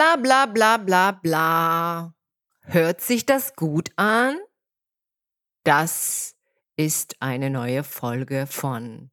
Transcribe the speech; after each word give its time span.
Bla 0.00 0.16
bla 0.16 0.46
bla 0.46 0.78
bla 0.78 1.10
bla. 1.12 2.14
Hört 2.62 3.02
sich 3.02 3.26
das 3.26 3.54
gut 3.54 3.90
an? 3.96 4.38
Das 5.62 6.36
ist 6.74 7.16
eine 7.20 7.50
neue 7.50 7.84
Folge 7.84 8.46
von. 8.46 9.10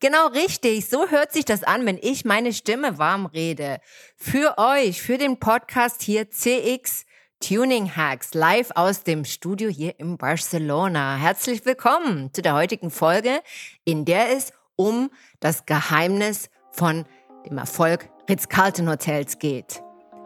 Genau 0.00 0.26
richtig, 0.26 0.88
so 0.88 1.08
hört 1.08 1.32
sich 1.32 1.44
das 1.44 1.62
an, 1.62 1.86
wenn 1.86 2.00
ich 2.02 2.24
meine 2.24 2.52
Stimme 2.52 2.98
warm 2.98 3.26
rede. 3.26 3.78
Für 4.16 4.58
euch, 4.58 5.00
für 5.00 5.18
den 5.18 5.38
Podcast 5.38 6.02
hier 6.02 6.28
CX 6.28 7.06
Tuning 7.38 7.94
Hacks 7.94 8.34
live 8.34 8.72
aus 8.74 9.04
dem 9.04 9.24
Studio 9.24 9.68
hier 9.68 10.00
in 10.00 10.18
Barcelona. 10.18 11.14
Herzlich 11.14 11.64
willkommen 11.64 12.34
zu 12.34 12.42
der 12.42 12.54
heutigen 12.54 12.90
Folge, 12.90 13.40
in 13.84 14.04
der 14.04 14.36
es 14.36 14.52
um 14.74 15.12
das 15.38 15.64
Geheimnis 15.64 16.50
von 16.72 17.04
dem 17.46 17.56
Erfolg 17.56 18.08
Ritz-Carlton 18.28 18.90
Hotels 18.90 19.38
geht. 19.38 19.84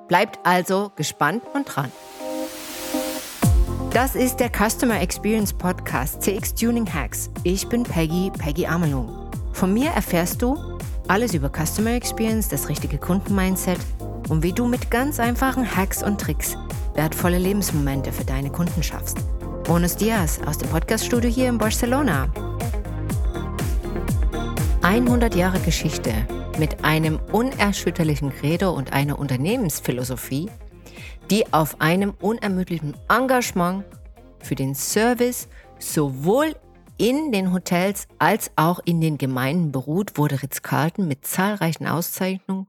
Bleibt 0.09 0.39
also 0.45 0.91
gespannt 0.97 1.43
und 1.55 1.65
dran. 1.65 1.93
Das 3.93 4.15
ist 4.15 4.37
der 4.37 4.51
Customer 4.51 5.01
Experience 5.01 5.53
Podcast 5.53 6.23
CX 6.23 6.55
Tuning 6.55 6.87
Hacks. 6.93 7.31
Ich 7.45 7.69
bin 7.69 7.83
Peggy, 7.83 8.31
Peggy 8.39 8.67
Amelung. 8.67 9.31
Von 9.53 9.75
mir 9.75 9.91
erfährst 9.91 10.41
du 10.41 10.79
alles 11.09 11.35
über 11.35 11.51
Customer 11.51 11.93
Experience, 11.93 12.49
das 12.49 12.69
richtige 12.69 12.99
Kundenmindset 12.99 13.79
und 14.29 14.43
wie 14.43 14.53
du 14.53 14.67
mit 14.67 14.91
ganz 14.91 15.21
einfachen 15.21 15.77
Hacks 15.77 16.03
und 16.03 16.21
Tricks 16.21 16.57
wertvolle 16.95 17.39
Lebensmomente 17.39 18.13
für 18.13 18.25
deine 18.25 18.51
Kunden 18.51 18.83
schaffst. 18.83 19.19
Bonus 19.65 19.97
Dias 19.97 20.41
aus 20.47 20.59
dem 20.59 20.69
Podcaststudio 20.69 21.31
hier 21.31 21.49
in 21.49 21.59
Barcelona. 21.59 22.29
100 24.89 25.35
Jahre 25.35 25.61
Geschichte 25.61 26.15
mit 26.59 26.83
einem 26.83 27.21
unerschütterlichen 27.31 28.31
Credo 28.31 28.71
und 28.71 28.95
einer 28.95 29.19
Unternehmensphilosophie, 29.19 30.51
die 31.31 31.53
auf 31.53 31.83
einem 31.83 32.15
unermüdlichen 32.23 32.97
Engagement 33.07 33.85
für 34.39 34.55
den 34.55 34.75
Service 34.75 35.49
sowohl 35.79 36.57
in 36.97 37.33
den 37.33 37.53
Hotels 37.53 38.09
als 38.19 38.51
auch 38.57 38.81
in 38.87 39.03
den 39.03 39.19
Gemeinden 39.19 39.73
beruht, 39.73 40.17
wurde 40.17 40.43
Ritz-Carlton 40.43 41.07
mit 41.07 41.27
zahlreichen 41.27 41.87
Auszeichnungen 41.87 42.67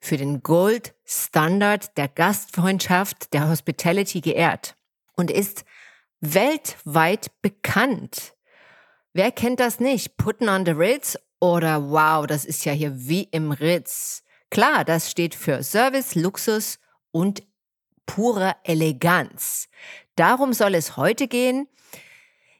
für 0.00 0.16
den 0.16 0.42
Gold 0.42 0.96
Standard 1.04 1.96
der 1.96 2.08
Gastfreundschaft, 2.08 3.32
der 3.34 3.48
Hospitality 3.48 4.20
geehrt 4.20 4.74
und 5.14 5.30
ist 5.30 5.64
weltweit 6.20 7.30
bekannt. 7.40 8.34
Wer 9.12 9.32
kennt 9.32 9.58
das 9.58 9.80
nicht? 9.80 10.16
Putten 10.16 10.48
on 10.48 10.64
the 10.64 10.70
Ritz 10.70 11.18
oder 11.40 11.90
wow, 11.90 12.26
das 12.26 12.44
ist 12.44 12.64
ja 12.64 12.72
hier 12.72 12.92
wie 12.94 13.24
im 13.24 13.50
Ritz. 13.50 14.22
Klar, 14.50 14.84
das 14.84 15.10
steht 15.10 15.34
für 15.34 15.62
Service, 15.64 16.14
Luxus 16.14 16.78
und 17.10 17.42
pure 18.06 18.54
Eleganz. 18.62 19.68
Darum 20.14 20.52
soll 20.52 20.74
es 20.74 20.96
heute 20.96 21.26
gehen. 21.26 21.66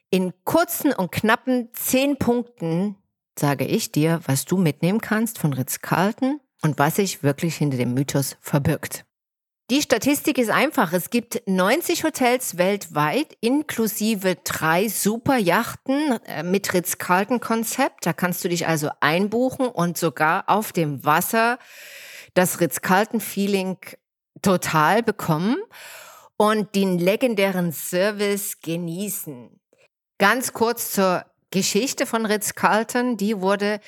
In 0.09 0.33
kurzen 0.43 0.91
und 0.91 1.11
knappen 1.11 1.69
zehn 1.73 2.17
Punkten 2.17 2.97
sage 3.39 3.65
ich 3.65 3.93
dir, 3.93 4.19
was 4.25 4.43
du 4.43 4.57
mitnehmen 4.57 4.99
kannst 4.99 5.39
von 5.39 5.53
Ritz-Carlton 5.53 6.41
und 6.63 6.79
was 6.79 6.97
sich 6.97 7.23
wirklich 7.23 7.55
hinter 7.55 7.77
dem 7.77 7.93
Mythos 7.93 8.35
verbirgt. 8.41 9.05
Die 9.71 9.81
Statistik 9.81 10.37
ist 10.37 10.49
einfach. 10.49 10.91
Es 10.91 11.11
gibt 11.11 11.43
90 11.45 12.03
Hotels 12.03 12.57
weltweit, 12.57 13.37
inklusive 13.39 14.35
drei 14.43 14.89
Superjachten 14.89 16.19
äh, 16.25 16.43
mit 16.43 16.73
Ritz-Carlton-Konzept. 16.73 18.05
Da 18.05 18.11
kannst 18.11 18.43
du 18.43 18.49
dich 18.49 18.67
also 18.67 18.89
einbuchen 18.99 19.69
und 19.69 19.97
sogar 19.97 20.43
auf 20.47 20.73
dem 20.73 21.05
Wasser 21.05 21.57
das 22.33 22.59
Ritz-Carlton-Feeling 22.59 23.77
total 24.41 25.03
bekommen 25.03 25.55
und 26.35 26.75
den 26.75 26.99
legendären 26.99 27.71
Service 27.71 28.59
genießen. 28.59 29.57
Ganz 30.17 30.51
kurz 30.51 30.91
zur 30.91 31.23
Geschichte 31.49 32.05
von 32.05 32.25
Ritz-Carlton. 32.25 33.15
Die 33.15 33.39
wurde 33.39 33.79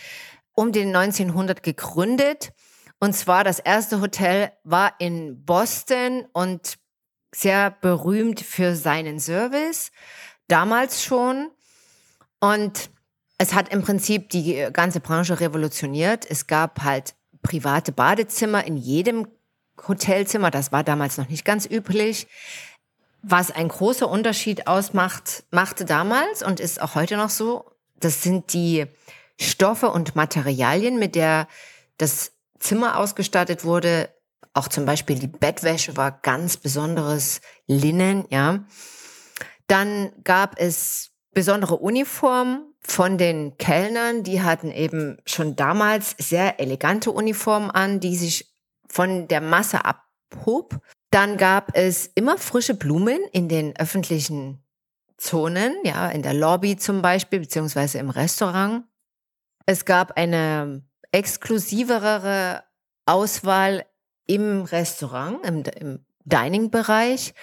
um 0.53 0.71
den 0.71 0.95
1900 0.95 1.61
gegründet 1.61 2.53
und 3.03 3.11
zwar 3.11 3.43
das 3.43 3.59
erste 3.59 3.99
Hotel 3.99 4.53
war 4.63 4.93
in 4.97 5.43
Boston 5.43 6.25
und 6.31 6.77
sehr 7.35 7.69
berühmt 7.69 8.39
für 8.39 8.77
seinen 8.77 9.19
Service, 9.19 9.91
damals 10.47 11.03
schon. 11.03 11.51
Und 12.39 12.89
es 13.37 13.53
hat 13.53 13.73
im 13.73 13.81
Prinzip 13.81 14.29
die 14.29 14.69
ganze 14.71 15.01
Branche 15.01 15.41
revolutioniert. 15.41 16.25
Es 16.29 16.47
gab 16.47 16.83
halt 16.83 17.13
private 17.41 17.91
Badezimmer 17.91 18.63
in 18.63 18.77
jedem 18.77 19.27
Hotelzimmer. 19.85 20.49
Das 20.49 20.71
war 20.71 20.85
damals 20.85 21.17
noch 21.17 21.27
nicht 21.27 21.43
ganz 21.43 21.65
üblich. 21.69 22.27
Was 23.21 23.51
ein 23.51 23.67
großer 23.67 24.07
Unterschied 24.07 24.67
ausmacht, 24.67 25.43
machte 25.51 25.83
damals 25.83 26.41
und 26.41 26.61
ist 26.61 26.81
auch 26.81 26.95
heute 26.95 27.17
noch 27.17 27.29
so, 27.29 27.65
das 27.99 28.23
sind 28.23 28.53
die 28.53 28.85
Stoffe 29.37 29.91
und 29.91 30.15
Materialien, 30.15 30.99
mit 30.99 31.15
der 31.15 31.49
das 31.97 32.32
Zimmer 32.63 32.97
ausgestattet 32.97 33.65
wurde. 33.65 34.09
Auch 34.53 34.67
zum 34.67 34.85
Beispiel 34.85 35.19
die 35.19 35.27
Bettwäsche 35.27 35.97
war 35.97 36.19
ganz 36.21 36.57
besonderes 36.57 37.41
Linnen, 37.67 38.25
ja. 38.29 38.63
Dann 39.67 40.11
gab 40.23 40.59
es 40.59 41.11
besondere 41.33 41.77
Uniformen 41.77 42.73
von 42.79 43.17
den 43.17 43.57
Kellnern. 43.57 44.23
Die 44.23 44.41
hatten 44.41 44.71
eben 44.71 45.17
schon 45.25 45.55
damals 45.55 46.15
sehr 46.19 46.59
elegante 46.59 47.11
Uniformen 47.11 47.71
an, 47.71 47.99
die 47.99 48.15
sich 48.15 48.53
von 48.87 49.27
der 49.27 49.41
Masse 49.41 49.79
abhob. 49.85 50.79
Dann 51.09 51.37
gab 51.37 51.75
es 51.75 52.07
immer 52.15 52.37
frische 52.37 52.75
Blumen 52.75 53.19
in 53.31 53.49
den 53.49 53.75
öffentlichen 53.77 54.63
Zonen, 55.17 55.75
ja, 55.83 56.09
in 56.09 56.21
der 56.21 56.33
Lobby 56.33 56.77
zum 56.77 57.01
Beispiel, 57.01 57.39
beziehungsweise 57.39 57.97
im 57.99 58.09
Restaurant. 58.09 58.83
Es 59.65 59.85
gab 59.85 60.17
eine 60.17 60.83
exklusivere 61.13 62.63
Auswahl 63.05 63.85
im 64.25 64.63
Restaurant, 64.63 65.45
im, 65.45 65.63
im 65.79 66.05
Dining-Bereich 66.25 67.33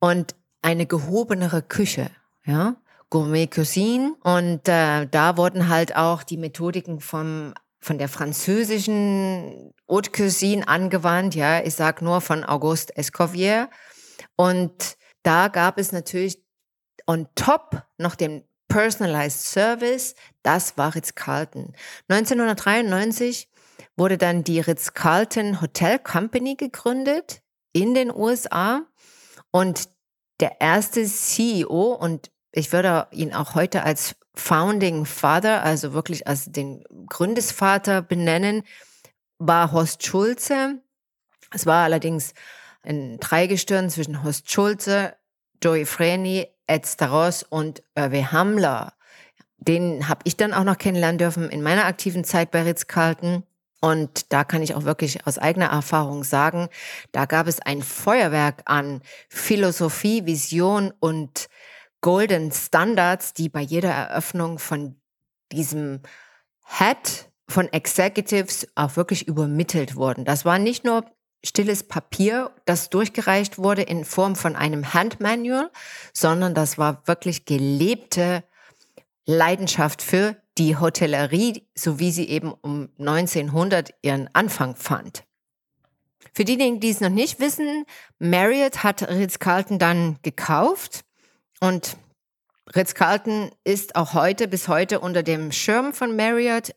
und 0.00 0.34
eine 0.62 0.86
gehobenere 0.86 1.62
Küche, 1.62 2.10
ja, 2.44 2.76
Gourmet 3.10 3.46
Cuisine. 3.46 4.14
Und 4.22 4.68
äh, 4.68 5.06
da 5.06 5.36
wurden 5.36 5.68
halt 5.68 5.94
auch 5.96 6.22
die 6.24 6.36
Methodiken 6.36 7.00
vom 7.00 7.54
von 7.80 7.96
der 7.96 8.08
französischen 8.08 9.72
Haute 9.88 10.10
Cuisine 10.10 10.68
angewandt, 10.68 11.34
ja, 11.34 11.62
ich 11.62 11.74
sag 11.74 12.02
nur 12.02 12.20
von 12.20 12.44
Auguste 12.44 12.94
Escoffier. 12.96 13.70
Und 14.36 14.96
da 15.22 15.48
gab 15.48 15.78
es 15.78 15.90
natürlich 15.90 16.42
on 17.06 17.26
top 17.34 17.82
noch 17.98 18.14
den 18.14 18.44
Personalized 18.70 19.42
Service, 19.42 20.14
das 20.42 20.78
war 20.78 20.94
Ritz-Carlton. 20.94 21.74
1993 22.08 23.50
wurde 23.96 24.16
dann 24.16 24.44
die 24.44 24.60
Ritz-Carlton 24.60 25.60
Hotel 25.60 25.98
Company 25.98 26.54
gegründet 26.54 27.42
in 27.72 27.92
den 27.94 28.14
USA 28.14 28.86
und 29.50 29.90
der 30.40 30.60
erste 30.60 31.04
CEO 31.04 31.92
und 31.92 32.30
ich 32.52 32.72
würde 32.72 33.06
ihn 33.10 33.34
auch 33.34 33.54
heute 33.54 33.82
als 33.82 34.16
Founding 34.34 35.04
Father, 35.04 35.62
also 35.62 35.92
wirklich 35.92 36.26
als 36.26 36.46
den 36.46 36.82
Gründesvater 37.08 38.00
benennen, 38.00 38.62
war 39.38 39.72
Horst 39.72 40.06
Schulze. 40.06 40.80
Es 41.52 41.66
war 41.66 41.84
allerdings 41.84 42.34
ein 42.82 43.18
Dreigestirn 43.18 43.90
zwischen 43.90 44.22
Horst 44.22 44.50
Schulze, 44.50 45.16
Joey 45.62 45.84
Freni, 45.84 46.48
Ed 46.70 46.86
Staros 46.86 47.42
und 47.42 47.82
Irve 47.96 48.30
Hamler. 48.32 48.94
Den 49.58 50.08
habe 50.08 50.20
ich 50.24 50.36
dann 50.36 50.54
auch 50.54 50.64
noch 50.64 50.78
kennenlernen 50.78 51.18
dürfen 51.18 51.50
in 51.50 51.62
meiner 51.62 51.84
aktiven 51.84 52.24
Zeit 52.24 52.50
bei 52.50 52.62
Ritz-Carlton. 52.62 53.42
Und 53.80 54.32
da 54.32 54.44
kann 54.44 54.62
ich 54.62 54.74
auch 54.74 54.84
wirklich 54.84 55.26
aus 55.26 55.38
eigener 55.38 55.66
Erfahrung 55.66 56.22
sagen, 56.22 56.68
da 57.12 57.24
gab 57.24 57.46
es 57.46 57.60
ein 57.60 57.82
Feuerwerk 57.82 58.62
an 58.66 59.02
Philosophie, 59.28 60.26
Vision 60.26 60.92
und 61.00 61.48
Golden 62.02 62.52
Standards, 62.52 63.34
die 63.34 63.48
bei 63.48 63.60
jeder 63.60 63.90
Eröffnung 63.90 64.58
von 64.58 64.96
diesem 65.50 66.00
Head 66.66 67.30
von 67.48 67.72
Executives 67.72 68.68
auch 68.76 68.96
wirklich 68.96 69.26
übermittelt 69.26 69.96
wurden. 69.96 70.24
Das 70.24 70.44
war 70.44 70.58
nicht 70.58 70.84
nur 70.84 71.04
stilles 71.44 71.84
Papier, 71.84 72.50
das 72.64 72.90
durchgereicht 72.90 73.58
wurde 73.58 73.82
in 73.82 74.04
Form 74.04 74.36
von 74.36 74.56
einem 74.56 74.92
Handmanual, 74.92 75.70
sondern 76.12 76.54
das 76.54 76.78
war 76.78 77.06
wirklich 77.06 77.44
gelebte 77.44 78.44
Leidenschaft 79.26 80.02
für 80.02 80.36
die 80.58 80.76
Hotellerie, 80.76 81.66
so 81.74 81.98
wie 81.98 82.10
sie 82.10 82.28
eben 82.28 82.52
um 82.52 82.90
1900 82.98 83.94
ihren 84.02 84.28
Anfang 84.34 84.76
fand. 84.76 85.24
Für 86.32 86.44
diejenigen, 86.44 86.80
die 86.80 86.90
es 86.90 87.00
noch 87.00 87.08
nicht 87.08 87.40
wissen, 87.40 87.84
Marriott 88.18 88.82
hat 88.82 89.08
Ritz-Carlton 89.08 89.78
dann 89.78 90.18
gekauft 90.22 91.04
und 91.60 91.96
Ritz-Carlton 92.74 93.50
ist 93.64 93.96
auch 93.96 94.14
heute 94.14 94.46
bis 94.46 94.68
heute 94.68 95.00
unter 95.00 95.22
dem 95.22 95.50
Schirm 95.50 95.92
von 95.92 96.14
Marriott 96.14 96.72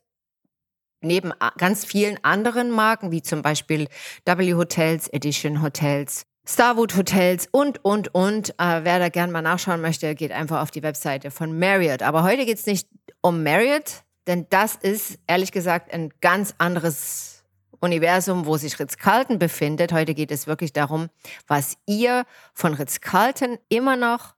neben 1.04 1.32
ganz 1.58 1.84
vielen 1.84 2.18
anderen 2.22 2.70
Marken, 2.70 3.10
wie 3.10 3.22
zum 3.22 3.42
Beispiel 3.42 3.88
W 4.24 4.54
Hotels, 4.54 5.08
Edition 5.08 5.62
Hotels, 5.62 6.26
Starwood 6.46 6.96
Hotels 6.96 7.48
und, 7.50 7.84
und, 7.84 8.14
und. 8.14 8.50
Äh, 8.58 8.84
wer 8.84 8.98
da 8.98 9.08
gerne 9.08 9.32
mal 9.32 9.42
nachschauen 9.42 9.80
möchte, 9.80 10.14
geht 10.14 10.32
einfach 10.32 10.60
auf 10.60 10.70
die 10.70 10.82
Webseite 10.82 11.30
von 11.30 11.58
Marriott. 11.58 12.02
Aber 12.02 12.22
heute 12.22 12.44
geht 12.44 12.58
es 12.58 12.66
nicht 12.66 12.88
um 13.22 13.42
Marriott, 13.42 14.02
denn 14.26 14.46
das 14.50 14.76
ist 14.76 15.18
ehrlich 15.26 15.52
gesagt 15.52 15.92
ein 15.92 16.10
ganz 16.20 16.54
anderes 16.58 17.44
Universum, 17.80 18.46
wo 18.46 18.56
sich 18.56 18.78
Ritz-Carlton 18.78 19.38
befindet. 19.38 19.92
Heute 19.92 20.14
geht 20.14 20.30
es 20.30 20.46
wirklich 20.46 20.72
darum, 20.72 21.08
was 21.46 21.76
ihr 21.86 22.24
von 22.52 22.74
Ritz-Carlton 22.74 23.58
immer 23.68 23.96
noch 23.96 24.34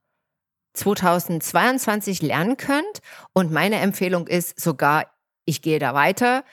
2022 0.73 2.21
lernen 2.21 2.57
könnt. 2.57 2.99
Und 3.33 3.51
meine 3.51 3.77
Empfehlung 3.77 4.27
ist 4.27 4.59
sogar, 4.59 5.05
ich 5.47 5.61
gehe 5.63 5.79
da 5.79 5.95
weiter, 5.95 6.43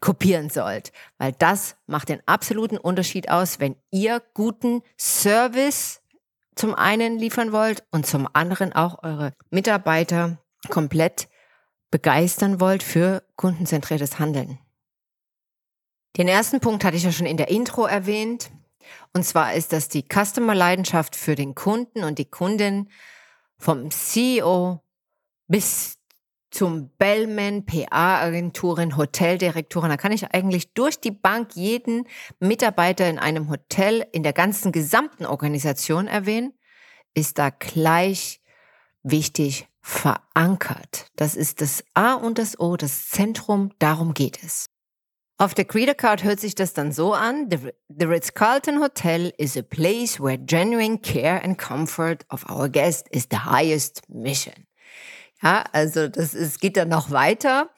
kopieren 0.00 0.50
sollt, 0.50 0.92
weil 1.18 1.32
das 1.32 1.76
macht 1.86 2.10
den 2.10 2.20
absoluten 2.26 2.76
Unterschied 2.78 3.30
aus, 3.30 3.58
wenn 3.58 3.76
ihr 3.90 4.22
guten 4.34 4.82
Service 4.98 6.02
zum 6.54 6.74
einen 6.74 7.18
liefern 7.18 7.52
wollt 7.52 7.84
und 7.90 8.06
zum 8.06 8.28
anderen 8.32 8.72
auch 8.72 9.02
eure 9.02 9.32
Mitarbeiter 9.50 10.38
komplett 10.68 11.28
begeistern 11.90 12.60
wollt 12.60 12.82
für 12.82 13.22
kundenzentriertes 13.36 14.18
Handeln. 14.18 14.58
Den 16.16 16.28
ersten 16.28 16.60
Punkt 16.60 16.84
hatte 16.84 16.96
ich 16.96 17.04
ja 17.04 17.12
schon 17.12 17.26
in 17.26 17.36
der 17.36 17.48
Intro 17.48 17.84
erwähnt. 17.84 18.50
Und 19.12 19.24
zwar 19.24 19.54
ist 19.54 19.72
das 19.72 19.88
die 19.88 20.04
Customer-Leidenschaft 20.04 21.16
für 21.16 21.34
den 21.34 21.54
Kunden 21.54 22.04
und 22.04 22.18
die 22.18 22.30
Kundin 22.30 22.88
vom 23.58 23.90
CEO 23.90 24.82
bis 25.48 25.95
zum 26.56 26.88
Bellman, 26.96 27.66
PA-Agenturen, 27.66 28.96
Hoteldirektoren. 28.96 29.90
Da 29.90 29.98
kann 29.98 30.12
ich 30.12 30.32
eigentlich 30.32 30.72
durch 30.72 30.98
die 30.98 31.10
Bank 31.10 31.50
jeden 31.54 32.08
Mitarbeiter 32.40 33.08
in 33.10 33.18
einem 33.18 33.50
Hotel 33.50 34.06
in 34.12 34.22
der 34.22 34.32
ganzen 34.32 34.72
gesamten 34.72 35.26
Organisation 35.26 36.06
erwähnen, 36.06 36.54
ist 37.14 37.38
da 37.38 37.50
gleich 37.50 38.40
wichtig 39.02 39.68
verankert. 39.82 41.08
Das 41.16 41.36
ist 41.36 41.60
das 41.60 41.84
A 41.92 42.14
und 42.14 42.38
das 42.38 42.58
O, 42.58 42.76
das 42.76 43.10
Zentrum, 43.10 43.70
darum 43.78 44.14
geht 44.14 44.42
es. 44.42 44.66
Auf 45.38 45.52
der 45.52 45.66
Creator 45.66 45.94
Card 45.94 46.24
hört 46.24 46.40
sich 46.40 46.54
das 46.54 46.72
dann 46.72 46.90
so 46.90 47.12
an. 47.12 47.50
The, 47.50 47.72
the 47.88 48.06
Ritz-Carlton 48.06 48.80
Hotel 48.80 49.34
is 49.36 49.58
a 49.58 49.62
place 49.62 50.18
where 50.18 50.38
genuine 50.38 50.98
care 50.98 51.44
and 51.44 51.58
comfort 51.58 52.24
of 52.30 52.48
our 52.48 52.70
guests 52.70 53.04
is 53.10 53.28
the 53.30 53.40
highest 53.40 54.08
mission. 54.08 54.66
Ja, 55.42 55.64
also 55.72 56.08
das 56.08 56.34
ist, 56.34 56.60
geht 56.60 56.76
dann 56.76 56.88
noch 56.88 57.10
weiter. 57.10 57.70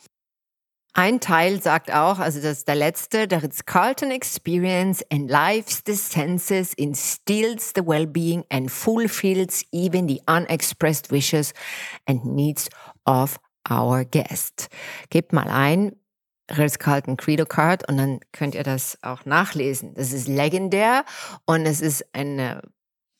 Ein 0.94 1.20
Teil 1.20 1.62
sagt 1.62 1.92
auch, 1.92 2.18
also 2.18 2.40
das 2.40 2.58
ist 2.58 2.68
der 2.68 2.74
letzte, 2.74 3.28
der 3.28 3.42
Ritz-Carlton 3.42 4.10
Experience 4.10 5.00
enlives 5.10 5.82
the 5.86 5.94
senses, 5.94 6.72
instills 6.74 7.72
the 7.74 7.86
well-being 7.86 8.44
and 8.50 8.70
fulfills 8.70 9.64
even 9.70 10.08
the 10.08 10.20
unexpressed 10.26 11.12
wishes 11.12 11.52
and 12.06 12.24
needs 12.24 12.68
of 13.04 13.38
our 13.70 14.04
guest. 14.04 14.68
Gebt 15.10 15.32
mal 15.32 15.48
ein, 15.48 15.92
Ritz-Carlton 16.50 17.16
Credo 17.16 17.44
Card 17.44 17.88
und 17.88 17.98
dann 17.98 18.20
könnt 18.32 18.54
ihr 18.54 18.62
das 18.62 18.98
auch 19.02 19.24
nachlesen. 19.24 19.94
Das 19.94 20.12
ist 20.12 20.26
legendär 20.28 21.04
und 21.44 21.66
es 21.66 21.80
ist 21.80 22.04
eine 22.14 22.62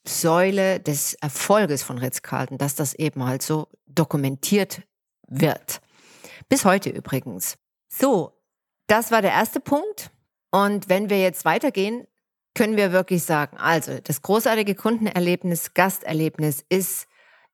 Säule 0.08 0.80
des 0.80 1.14
Erfolges 1.14 1.82
von 1.82 1.98
Ritz-Carlton, 1.98 2.58
dass 2.58 2.74
das 2.74 2.94
eben 2.94 3.24
halt 3.24 3.42
so 3.42 3.68
dokumentiert 3.86 4.82
wird. 5.28 5.80
Bis 6.48 6.64
heute 6.64 6.90
übrigens. 6.90 7.56
So, 7.88 8.32
das 8.86 9.10
war 9.10 9.22
der 9.22 9.32
erste 9.32 9.60
Punkt. 9.60 10.10
Und 10.50 10.88
wenn 10.88 11.10
wir 11.10 11.20
jetzt 11.20 11.44
weitergehen, 11.44 12.06
können 12.54 12.76
wir 12.76 12.92
wirklich 12.92 13.22
sagen, 13.22 13.56
also 13.56 13.98
das 14.02 14.22
großartige 14.22 14.74
Kundenerlebnis, 14.74 15.74
Gasterlebnis 15.74 16.64
ist 16.68 17.06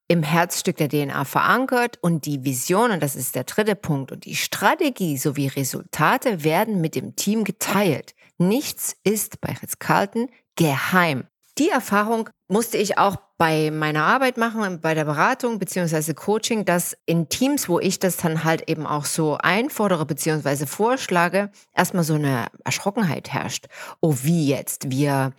im 0.06 0.22
Herzstück 0.22 0.76
der 0.76 0.88
DNA 0.88 1.24
verankert 1.24 1.98
und 2.02 2.26
die 2.26 2.44
Vision, 2.44 2.90
und 2.90 3.02
das 3.02 3.16
ist 3.16 3.34
der 3.34 3.44
dritte 3.44 3.74
Punkt, 3.74 4.12
und 4.12 4.26
die 4.26 4.36
Strategie 4.36 5.16
sowie 5.16 5.48
Resultate 5.48 6.44
werden 6.44 6.80
mit 6.80 6.94
dem 6.94 7.16
Team 7.16 7.44
geteilt. 7.44 8.14
Nichts 8.38 8.96
ist 9.02 9.40
bei 9.40 9.52
Ritz-Carlton 9.52 10.28
geheim. 10.56 11.26
Die 11.58 11.68
Erfahrung 11.68 12.30
musste 12.48 12.78
ich 12.78 12.98
auch 12.98 13.16
bei 13.38 13.70
meiner 13.70 14.04
Arbeit 14.04 14.38
machen, 14.38 14.80
bei 14.80 14.94
der 14.94 15.04
Beratung 15.04 15.60
beziehungsweise 15.60 16.14
Coaching, 16.14 16.64
dass 16.64 16.96
in 17.06 17.28
Teams, 17.28 17.68
wo 17.68 17.78
ich 17.78 18.00
das 18.00 18.16
dann 18.16 18.42
halt 18.42 18.68
eben 18.68 18.86
auch 18.86 19.04
so 19.04 19.38
einfordere 19.38 20.04
beziehungsweise 20.04 20.66
vorschlage, 20.66 21.50
erstmal 21.72 22.02
so 22.02 22.14
eine 22.14 22.46
Erschrockenheit 22.64 23.32
herrscht. 23.32 23.66
Oh, 24.00 24.16
wie 24.22 24.48
jetzt? 24.48 24.90
Wir 24.90 25.32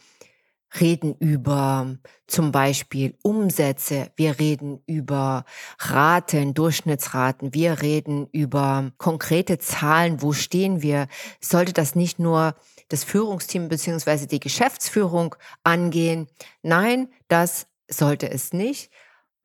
reden 0.79 1.15
über 1.19 1.97
zum 2.27 2.51
Beispiel 2.51 3.15
Umsätze, 3.21 4.11
wir 4.15 4.39
reden 4.39 4.81
über 4.87 5.45
Raten, 5.79 6.53
Durchschnittsraten, 6.53 7.53
wir 7.53 7.81
reden 7.81 8.27
über 8.31 8.91
konkrete 8.97 9.57
Zahlen, 9.57 10.21
wo 10.21 10.33
stehen 10.33 10.81
wir. 10.81 11.07
Sollte 11.39 11.73
das 11.73 11.95
nicht 11.95 12.19
nur 12.19 12.55
das 12.89 13.03
Führungsteam 13.03 13.67
beziehungsweise 13.67 14.27
die 14.27 14.39
Geschäftsführung 14.39 15.35
angehen. 15.63 16.27
Nein, 16.61 17.09
das 17.27 17.67
sollte 17.89 18.29
es 18.29 18.53
nicht, 18.53 18.91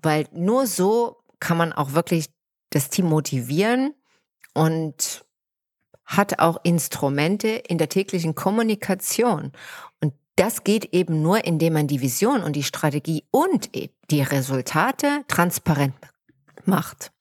weil 0.02 0.26
nur 0.32 0.66
so 0.66 1.18
kann 1.38 1.56
man 1.56 1.72
auch 1.72 1.92
wirklich 1.92 2.26
das 2.70 2.90
Team 2.90 3.06
motivieren 3.06 3.94
und 4.54 5.24
hat 6.04 6.38
auch 6.38 6.58
Instrumente 6.64 7.48
in 7.48 7.78
der 7.78 7.88
täglichen 7.88 8.34
Kommunikation. 8.34 9.52
Und 10.00 10.14
das 10.36 10.64
geht 10.64 10.86
eben 10.92 11.22
nur, 11.22 11.44
indem 11.44 11.74
man 11.74 11.86
die 11.86 12.00
Vision 12.00 12.42
und 12.42 12.56
die 12.56 12.62
Strategie 12.62 13.24
und 13.30 13.70
die 14.10 14.22
Resultate 14.22 15.24
transparent 15.28 15.94
macht. 16.64 17.12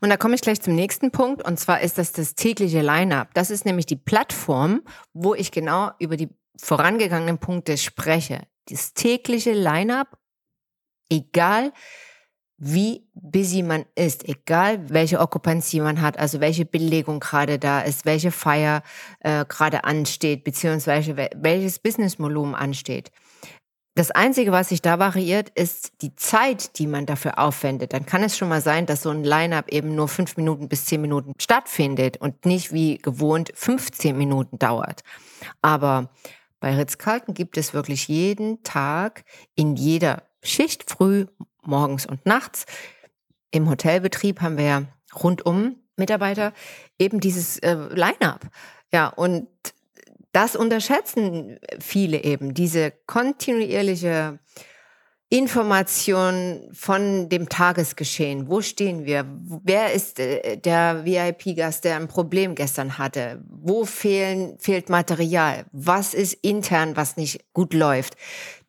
Und 0.00 0.08
da 0.08 0.16
komme 0.16 0.34
ich 0.34 0.40
gleich 0.40 0.60
zum 0.60 0.74
nächsten 0.74 1.10
Punkt, 1.10 1.44
und 1.44 1.58
zwar 1.58 1.80
ist 1.80 1.98
das 1.98 2.12
das 2.12 2.34
tägliche 2.34 2.80
Line-up. 2.80 3.34
Das 3.34 3.50
ist 3.50 3.66
nämlich 3.66 3.86
die 3.86 3.96
Plattform, 3.96 4.82
wo 5.12 5.34
ich 5.34 5.52
genau 5.52 5.90
über 5.98 6.16
die 6.16 6.30
vorangegangenen 6.58 7.38
Punkte 7.38 7.76
spreche. 7.76 8.42
Das 8.68 8.94
tägliche 8.94 9.52
Line-up, 9.52 10.18
egal 11.10 11.72
wie 12.62 13.08
busy 13.14 13.62
man 13.62 13.86
ist, 13.94 14.28
egal 14.28 14.90
welche 14.90 15.18
Okkupantie 15.18 15.80
man 15.80 16.02
hat, 16.02 16.18
also 16.18 16.40
welche 16.40 16.66
Belegung 16.66 17.18
gerade 17.18 17.58
da 17.58 17.80
ist, 17.80 18.04
welche 18.04 18.30
Feier 18.30 18.82
äh, 19.20 19.46
gerade 19.46 19.84
ansteht, 19.84 20.44
beziehungsweise 20.44 21.16
welches 21.16 21.78
Businessvolumen 21.78 22.54
ansteht. 22.54 23.10
Das 24.00 24.10
Einzige, 24.10 24.50
was 24.50 24.70
sich 24.70 24.80
da 24.80 24.98
variiert, 24.98 25.50
ist 25.50 26.00
die 26.00 26.16
Zeit, 26.16 26.78
die 26.78 26.86
man 26.86 27.04
dafür 27.04 27.38
aufwendet. 27.38 27.92
Dann 27.92 28.06
kann 28.06 28.22
es 28.22 28.34
schon 28.34 28.48
mal 28.48 28.62
sein, 28.62 28.86
dass 28.86 29.02
so 29.02 29.10
ein 29.10 29.24
Line-up 29.24 29.68
eben 29.68 29.94
nur 29.94 30.08
fünf 30.08 30.38
Minuten 30.38 30.70
bis 30.70 30.86
zehn 30.86 31.02
Minuten 31.02 31.34
stattfindet 31.38 32.16
und 32.16 32.46
nicht 32.46 32.72
wie 32.72 32.96
gewohnt 32.96 33.52
15 33.54 34.16
Minuten 34.16 34.58
dauert. 34.58 35.02
Aber 35.60 36.08
bei 36.60 36.74
Ritz-Carlton 36.74 37.34
gibt 37.34 37.58
es 37.58 37.74
wirklich 37.74 38.08
jeden 38.08 38.62
Tag 38.62 39.22
in 39.54 39.76
jeder 39.76 40.22
Schicht, 40.42 40.90
früh, 40.90 41.26
morgens 41.62 42.06
und 42.06 42.24
nachts. 42.24 42.64
Im 43.50 43.68
Hotelbetrieb 43.68 44.40
haben 44.40 44.56
wir 44.56 44.64
ja 44.64 44.82
rundum 45.14 45.76
Mitarbeiter 45.98 46.54
eben 46.98 47.20
dieses 47.20 47.58
äh, 47.58 47.74
Line-up. 47.74 48.46
Ja, 48.94 49.08
und 49.08 49.46
das 50.32 50.56
unterschätzen 50.56 51.58
viele 51.80 52.22
eben, 52.22 52.54
diese 52.54 52.92
kontinuierliche 53.06 54.38
Information 55.32 56.68
von 56.72 57.28
dem 57.28 57.48
Tagesgeschehen. 57.48 58.48
Wo 58.48 58.62
stehen 58.62 59.04
wir? 59.04 59.24
Wer 59.62 59.92
ist 59.92 60.18
äh, 60.18 60.56
der 60.56 61.04
VIP-Gast, 61.04 61.84
der 61.84 61.96
ein 61.96 62.08
Problem 62.08 62.56
gestern 62.56 62.98
hatte? 62.98 63.40
Wo 63.48 63.84
fehlen, 63.84 64.58
fehlt 64.58 64.88
Material? 64.88 65.66
Was 65.70 66.14
ist 66.14 66.32
intern, 66.42 66.96
was 66.96 67.16
nicht 67.16 67.44
gut 67.52 67.74
läuft? 67.74 68.16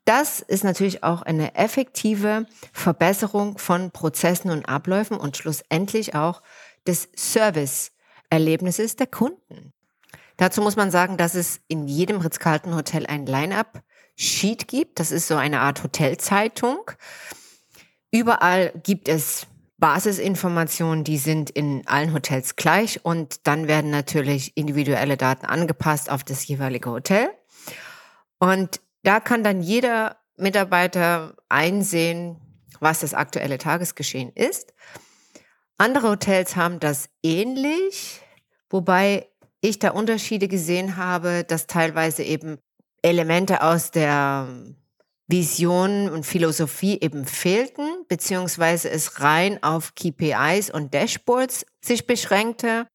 Das 0.06 0.40
ist 0.40 0.64
natürlich 0.64 1.04
auch 1.04 1.24
eine 1.24 1.56
effektive 1.56 2.46
Verbesserung 2.74 3.58
von 3.58 3.90
Prozessen 3.90 4.52
und 4.52 4.70
Abläufen 4.70 5.18
und 5.18 5.38
schlussendlich 5.38 6.14
auch 6.14 6.44
des 6.86 7.10
Service-Erlebnisses 7.16 8.96
der 8.98 9.08
Kunden. 9.08 9.74
Dazu 10.42 10.64
muss 10.64 10.76
man 10.76 10.90
sagen, 10.90 11.18
dass 11.18 11.36
es 11.36 11.62
in 11.68 11.88
jedem 11.88 12.20
Ritz-Carlton-Hotel 12.20 13.06
ein 13.06 13.28
Line-Up-Sheet 13.28 14.68
gibt. 14.68 15.00
Das 15.00 15.12
ist 15.12 15.28
so 15.28 15.36
eine 15.36 15.60
Art 15.60 15.84
Hotelzeitung. 15.84 16.90
Überall 18.10 18.74
gibt 18.82 19.08
es 19.08 19.46
Basisinformationen, 19.78 21.04
die 21.04 21.20
sind 21.20 21.52
in 21.52 21.86
allen 21.86 22.12
Hotels 22.12 22.56
gleich 22.56 23.06
und 23.06 23.46
dann 23.46 23.68
werden 23.68 23.92
natürlich 23.92 24.58
individuelle 24.58 25.16
Daten 25.16 25.46
angepasst 25.46 26.10
auf 26.10 26.24
das 26.24 26.48
jeweilige 26.48 26.90
Hotel. 26.90 27.30
Und 28.40 28.82
da 29.04 29.20
kann 29.20 29.44
dann 29.44 29.62
jeder 29.62 30.18
Mitarbeiter 30.38 31.36
einsehen, 31.50 32.42
was 32.80 33.02
das 33.02 33.14
aktuelle 33.14 33.60
Tagesgeschehen 33.60 34.32
ist. 34.34 34.74
Andere 35.78 36.10
Hotels 36.10 36.56
haben 36.56 36.80
das 36.80 37.10
ähnlich, 37.22 38.22
wobei 38.72 39.28
ich 39.62 39.80
da 39.80 39.92
Unterschiede 39.92 40.48
gesehen 40.48 40.98
habe, 40.98 41.44
dass 41.44 41.68
teilweise 41.68 42.24
eben 42.24 42.58
Elemente 43.02 43.64
aus 43.64 43.92
der 43.92 44.48
Vision 45.28 46.10
und 46.10 46.26
Philosophie 46.26 47.00
eben 47.00 47.26
fehlten, 47.26 48.06
beziehungsweise 48.10 48.90
es 48.90 49.22
rein 49.22 49.64
auf 49.64 49.96
KPIs 49.96 50.70
und 50.70 50.94
Dashboards 50.94 51.66
sich 51.80 52.06
beschränkte. 52.06 52.88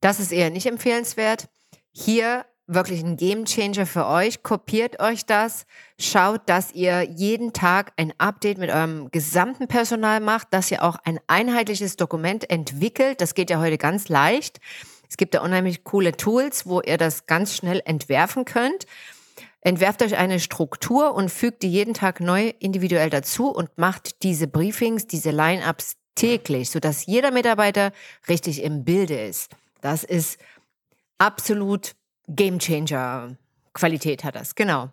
Das 0.00 0.20
ist 0.20 0.32
eher 0.32 0.50
nicht 0.50 0.66
empfehlenswert. 0.66 1.48
Hier 1.92 2.46
wirklich 2.68 3.02
ein 3.02 3.16
Game 3.16 3.44
Changer 3.44 3.84
für 3.84 4.06
euch. 4.06 4.42
Kopiert 4.42 5.00
euch 5.00 5.26
das. 5.26 5.66
Schaut, 5.98 6.42
dass 6.48 6.72
ihr 6.72 7.02
jeden 7.02 7.52
Tag 7.52 7.92
ein 7.96 8.12
Update 8.18 8.58
mit 8.58 8.70
eurem 8.70 9.10
gesamten 9.10 9.66
Personal 9.66 10.20
macht, 10.20 10.48
dass 10.52 10.70
ihr 10.70 10.84
auch 10.84 10.96
ein 11.04 11.18
einheitliches 11.26 11.96
Dokument 11.96 12.48
entwickelt. 12.48 13.20
Das 13.20 13.34
geht 13.34 13.50
ja 13.50 13.58
heute 13.58 13.78
ganz 13.78 14.08
leicht. 14.08 14.60
Es 15.10 15.16
gibt 15.16 15.34
da 15.34 15.42
unheimlich 15.42 15.82
coole 15.82 16.12
Tools, 16.12 16.66
wo 16.66 16.80
ihr 16.80 16.96
das 16.96 17.26
ganz 17.26 17.56
schnell 17.56 17.82
entwerfen 17.84 18.44
könnt. 18.44 18.86
Entwerft 19.60 20.02
euch 20.02 20.16
eine 20.16 20.40
Struktur 20.40 21.14
und 21.14 21.30
fügt 21.30 21.62
die 21.62 21.70
jeden 21.70 21.92
Tag 21.92 22.20
neu 22.20 22.52
individuell 22.60 23.10
dazu 23.10 23.50
und 23.50 23.76
macht 23.76 24.22
diese 24.22 24.46
Briefings, 24.46 25.06
diese 25.06 25.32
Line-ups 25.32 25.96
täglich, 26.14 26.70
sodass 26.70 27.06
jeder 27.06 27.32
Mitarbeiter 27.32 27.92
richtig 28.28 28.62
im 28.62 28.84
Bilde 28.84 29.20
ist. 29.20 29.50
Das 29.80 30.04
ist 30.04 30.38
absolut 31.18 31.94
Gamechanger 32.28 33.36
Qualität 33.72 34.24
hat 34.24 34.36
das, 34.36 34.54
genau. 34.54 34.90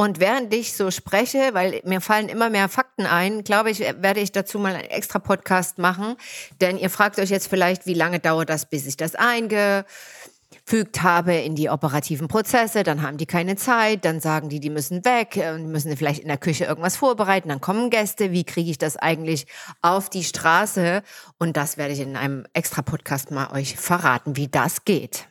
Und 0.00 0.20
während 0.20 0.54
ich 0.54 0.74
so 0.74 0.92
spreche, 0.92 1.54
weil 1.54 1.80
mir 1.84 2.00
fallen 2.00 2.28
immer 2.28 2.50
mehr 2.50 2.68
Fakten 2.68 3.04
ein, 3.04 3.42
glaube 3.42 3.70
ich, 3.70 3.80
werde 3.80 4.20
ich 4.20 4.30
dazu 4.30 4.60
mal 4.60 4.76
einen 4.76 4.88
extra 4.90 5.18
Podcast 5.18 5.78
machen. 5.78 6.14
Denn 6.60 6.78
ihr 6.78 6.88
fragt 6.88 7.18
euch 7.18 7.30
jetzt 7.30 7.48
vielleicht, 7.48 7.84
wie 7.84 7.94
lange 7.94 8.20
dauert 8.20 8.48
das, 8.48 8.66
bis 8.66 8.86
ich 8.86 8.96
das 8.96 9.16
eingefügt 9.16 11.02
habe 11.02 11.34
in 11.34 11.56
die 11.56 11.68
operativen 11.68 12.28
Prozesse. 12.28 12.84
Dann 12.84 13.02
haben 13.02 13.16
die 13.16 13.26
keine 13.26 13.56
Zeit, 13.56 14.04
dann 14.04 14.20
sagen 14.20 14.48
die, 14.48 14.60
die 14.60 14.70
müssen 14.70 15.04
weg, 15.04 15.36
äh, 15.36 15.58
müssen 15.58 15.96
vielleicht 15.96 16.22
in 16.22 16.28
der 16.28 16.38
Küche 16.38 16.66
irgendwas 16.66 16.96
vorbereiten, 16.96 17.48
dann 17.48 17.60
kommen 17.60 17.90
Gäste. 17.90 18.30
Wie 18.30 18.44
kriege 18.44 18.70
ich 18.70 18.78
das 18.78 18.96
eigentlich 18.96 19.48
auf 19.82 20.10
die 20.10 20.22
Straße? 20.22 21.02
Und 21.40 21.56
das 21.56 21.76
werde 21.76 21.94
ich 21.94 21.98
in 21.98 22.14
einem 22.14 22.46
extra 22.52 22.82
Podcast 22.82 23.32
mal 23.32 23.50
euch 23.50 23.74
verraten, 23.74 24.36
wie 24.36 24.46
das 24.46 24.84
geht. 24.84 25.26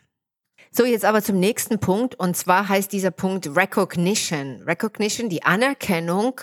So, 0.71 0.85
jetzt 0.85 1.05
aber 1.05 1.21
zum 1.21 1.39
nächsten 1.39 1.79
Punkt. 1.79 2.15
Und 2.15 2.35
zwar 2.35 2.67
heißt 2.69 2.91
dieser 2.91 3.11
Punkt 3.11 3.55
Recognition. 3.55 4.61
Recognition, 4.63 5.29
die 5.29 5.43
Anerkennung. 5.43 6.41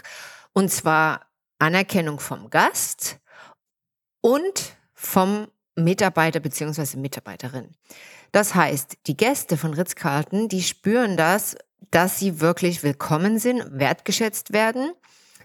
Und 0.52 0.71
zwar 0.71 1.26
Anerkennung 1.59 2.21
vom 2.21 2.50
Gast 2.50 3.19
und 4.21 4.76
vom 4.95 5.49
Mitarbeiter 5.76 6.40
bzw. 6.40 6.97
Mitarbeiterin. 6.97 7.71
Das 8.33 8.54
heißt, 8.54 8.99
die 9.07 9.16
Gäste 9.16 9.57
von 9.57 9.75
Ritz-Carlton, 9.75 10.49
die 10.49 10.62
spüren 10.62 11.16
das, 11.16 11.57
dass 11.90 12.19
sie 12.19 12.40
wirklich 12.40 12.83
willkommen 12.83 13.38
sind, 13.38 13.62
wertgeschätzt 13.71 14.52
werden 14.52 14.93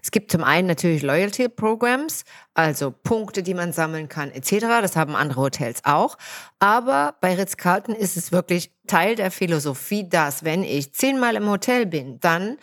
es 0.02 0.10
gibt 0.10 0.30
zum 0.30 0.44
einen 0.44 0.66
natürlich 0.66 1.02
Loyalty 1.02 1.48
Programs, 1.48 2.24
also 2.54 2.90
Punkte, 2.90 3.42
die 3.42 3.54
man 3.54 3.72
sammeln 3.72 4.08
kann, 4.08 4.30
etc. 4.30 4.60
Das 4.80 4.96
haben 4.96 5.14
andere 5.14 5.40
Hotels 5.40 5.80
auch. 5.84 6.16
Aber 6.58 7.16
bei 7.20 7.34
Ritz-Carlton 7.34 7.94
ist 7.94 8.16
es 8.16 8.32
wirklich 8.32 8.72
Teil 8.86 9.14
der 9.14 9.30
Philosophie, 9.30 10.08
dass 10.08 10.44
wenn 10.44 10.62
ich 10.62 10.92
zehnmal 10.92 11.36
im 11.36 11.48
Hotel 11.48 11.86
bin, 11.86 12.18
dann 12.20 12.56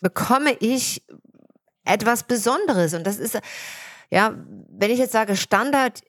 bekomme 0.00 0.56
ich 0.60 1.02
etwas 1.84 2.24
Besonderes. 2.24 2.94
Und 2.94 3.06
das 3.06 3.18
ist, 3.18 3.38
ja, 4.10 4.34
wenn 4.68 4.90
ich 4.90 4.98
jetzt 4.98 5.12
sage 5.12 5.36
Standard, 5.36 6.02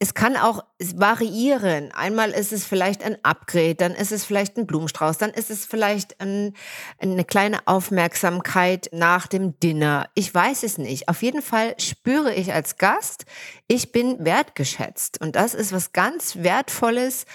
es 0.00 0.14
kann 0.14 0.36
auch 0.36 0.64
variieren. 0.78 1.90
Einmal 1.90 2.30
ist 2.30 2.52
es 2.52 2.64
vielleicht 2.64 3.02
ein 3.02 3.16
Upgrade, 3.24 3.74
dann 3.74 3.94
ist 3.94 4.12
es 4.12 4.24
vielleicht 4.24 4.56
ein 4.56 4.66
Blumenstrauß, 4.66 5.18
dann 5.18 5.30
ist 5.30 5.50
es 5.50 5.66
vielleicht 5.66 6.20
ein, 6.20 6.54
eine 6.98 7.24
kleine 7.24 7.66
Aufmerksamkeit 7.66 8.90
nach 8.92 9.26
dem 9.26 9.58
Dinner. 9.58 10.08
Ich 10.14 10.32
weiß 10.32 10.62
es 10.62 10.78
nicht. 10.78 11.08
Auf 11.08 11.22
jeden 11.22 11.42
Fall 11.42 11.74
spüre 11.80 12.32
ich 12.32 12.52
als 12.52 12.78
Gast, 12.78 13.24
ich 13.66 13.90
bin 13.90 14.24
wertgeschätzt. 14.24 15.20
Und 15.20 15.34
das 15.34 15.54
ist 15.54 15.72
was 15.72 15.92
ganz 15.92 16.36
Wertvolles 16.36 17.26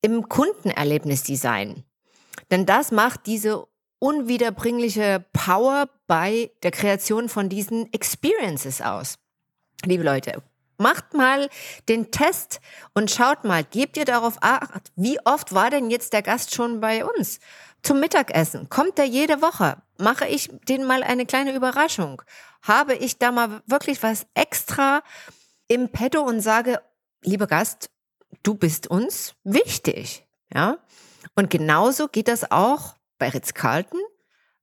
im 0.00 0.28
Kundenerlebnisdesign. 0.28 1.82
Denn 2.52 2.66
das 2.66 2.92
macht 2.92 3.26
diese 3.26 3.66
unwiederbringliche 3.98 5.24
Power 5.32 5.88
bei 6.06 6.52
der 6.62 6.70
Kreation 6.70 7.28
von 7.28 7.48
diesen 7.48 7.92
Experiences 7.92 8.80
aus. 8.80 9.18
Liebe 9.84 10.04
Leute, 10.04 10.42
Macht 10.78 11.14
mal 11.14 11.48
den 11.88 12.10
Test 12.10 12.60
und 12.94 13.10
schaut 13.10 13.44
mal, 13.44 13.64
gebt 13.64 13.96
ihr 13.96 14.04
darauf 14.04 14.36
acht, 14.40 14.92
wie 14.96 15.18
oft 15.24 15.54
war 15.54 15.70
denn 15.70 15.90
jetzt 15.90 16.12
der 16.12 16.22
Gast 16.22 16.54
schon 16.54 16.80
bei 16.80 17.04
uns? 17.04 17.40
Zum 17.82 18.00
Mittagessen. 18.00 18.68
Kommt 18.68 18.98
er 18.98 19.04
jede 19.04 19.42
Woche? 19.42 19.80
Mache 19.98 20.26
ich 20.26 20.50
den 20.68 20.84
mal 20.84 21.02
eine 21.02 21.24
kleine 21.24 21.54
Überraschung? 21.54 22.22
Habe 22.62 22.94
ich 22.94 23.18
da 23.18 23.32
mal 23.32 23.62
wirklich 23.66 24.02
was 24.02 24.26
extra 24.34 25.02
im 25.68 25.88
Petto 25.90 26.20
und 26.20 26.40
sage, 26.40 26.80
lieber 27.22 27.46
Gast, 27.46 27.90
du 28.42 28.54
bist 28.54 28.88
uns 28.88 29.34
wichtig, 29.44 30.26
ja? 30.52 30.78
Und 31.34 31.50
genauso 31.50 32.08
geht 32.08 32.28
das 32.28 32.50
auch 32.50 32.96
bei 33.18 33.28
Ritz-Carlton 33.28 34.00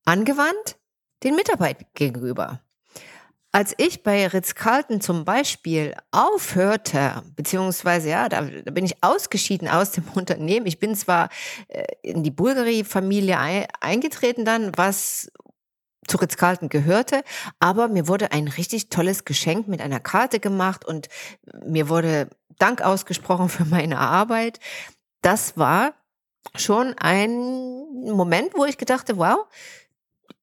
angewandt 0.06 0.78
den 1.24 1.36
Mitarbeitern 1.36 1.88
gegenüber. 1.94 2.62
Als 3.56 3.76
ich 3.78 4.02
bei 4.02 4.26
Ritz-Carlton 4.26 5.00
zum 5.00 5.26
Beispiel 5.26 5.94
aufhörte, 6.10 7.22
beziehungsweise 7.36 8.10
ja, 8.10 8.28
da, 8.28 8.42
da, 8.42 8.72
bin 8.72 8.84
ich 8.84 9.04
ausgeschieden 9.04 9.68
aus 9.68 9.92
dem 9.92 10.06
Unternehmen. 10.16 10.66
Ich 10.66 10.80
bin 10.80 10.96
zwar 10.96 11.30
äh, 11.68 11.84
in 12.02 12.24
die 12.24 12.32
Bulgari-Familie 12.32 13.38
ein, 13.38 13.68
eingetreten 13.80 14.44
dann, 14.44 14.72
was 14.76 15.32
zu 16.08 16.18
Ritz-Carlton 16.18 16.68
gehörte, 16.70 17.24
aber 17.60 17.90
mir 17.90 18.08
wurde 18.08 18.32
ein 18.32 18.48
richtig 18.48 18.90
tolles 18.90 19.24
Geschenk 19.24 19.68
mit 19.68 19.82
einer 19.82 20.00
Karte 20.00 20.40
gemacht 20.40 20.84
und 20.84 21.08
mir 21.64 21.90
wurde 21.90 22.30
Dank 22.58 22.82
ausgesprochen 22.82 23.50
für 23.50 23.66
meine 23.66 24.00
Arbeit. 24.00 24.60
Das 25.22 25.58
war 25.58 25.94
schon 26.56 26.96
ein 26.98 27.30
Moment, 28.02 28.56
wo 28.56 28.66
ich 28.66 28.78
gedachte, 28.78 29.18
wow, 29.18 29.46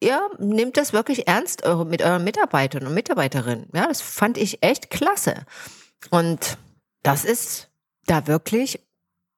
ihr 0.01 0.31
nehmt 0.39 0.77
das 0.77 0.93
wirklich 0.93 1.29
ernst 1.29 1.65
eure, 1.65 1.87
mit 1.87 2.03
euren 2.03 2.25
Mitarbeitern 2.25 2.87
und 2.87 2.95
Mitarbeiterinnen. 2.95 3.69
Ja, 3.75 3.87
das 3.87 4.01
fand 4.01 4.39
ich 4.39 4.63
echt 4.63 4.91
klasse. 4.91 5.45
Und 6.11 6.59
das 7.03 7.25
ist 7.25 7.71
da 8.07 8.27
wirklich 8.27 8.81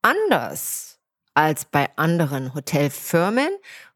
anders 0.03 1.01
als 1.35 1.65
bei 1.65 1.89
anderen 1.97 2.55
Hotelfirmen, 2.55 3.49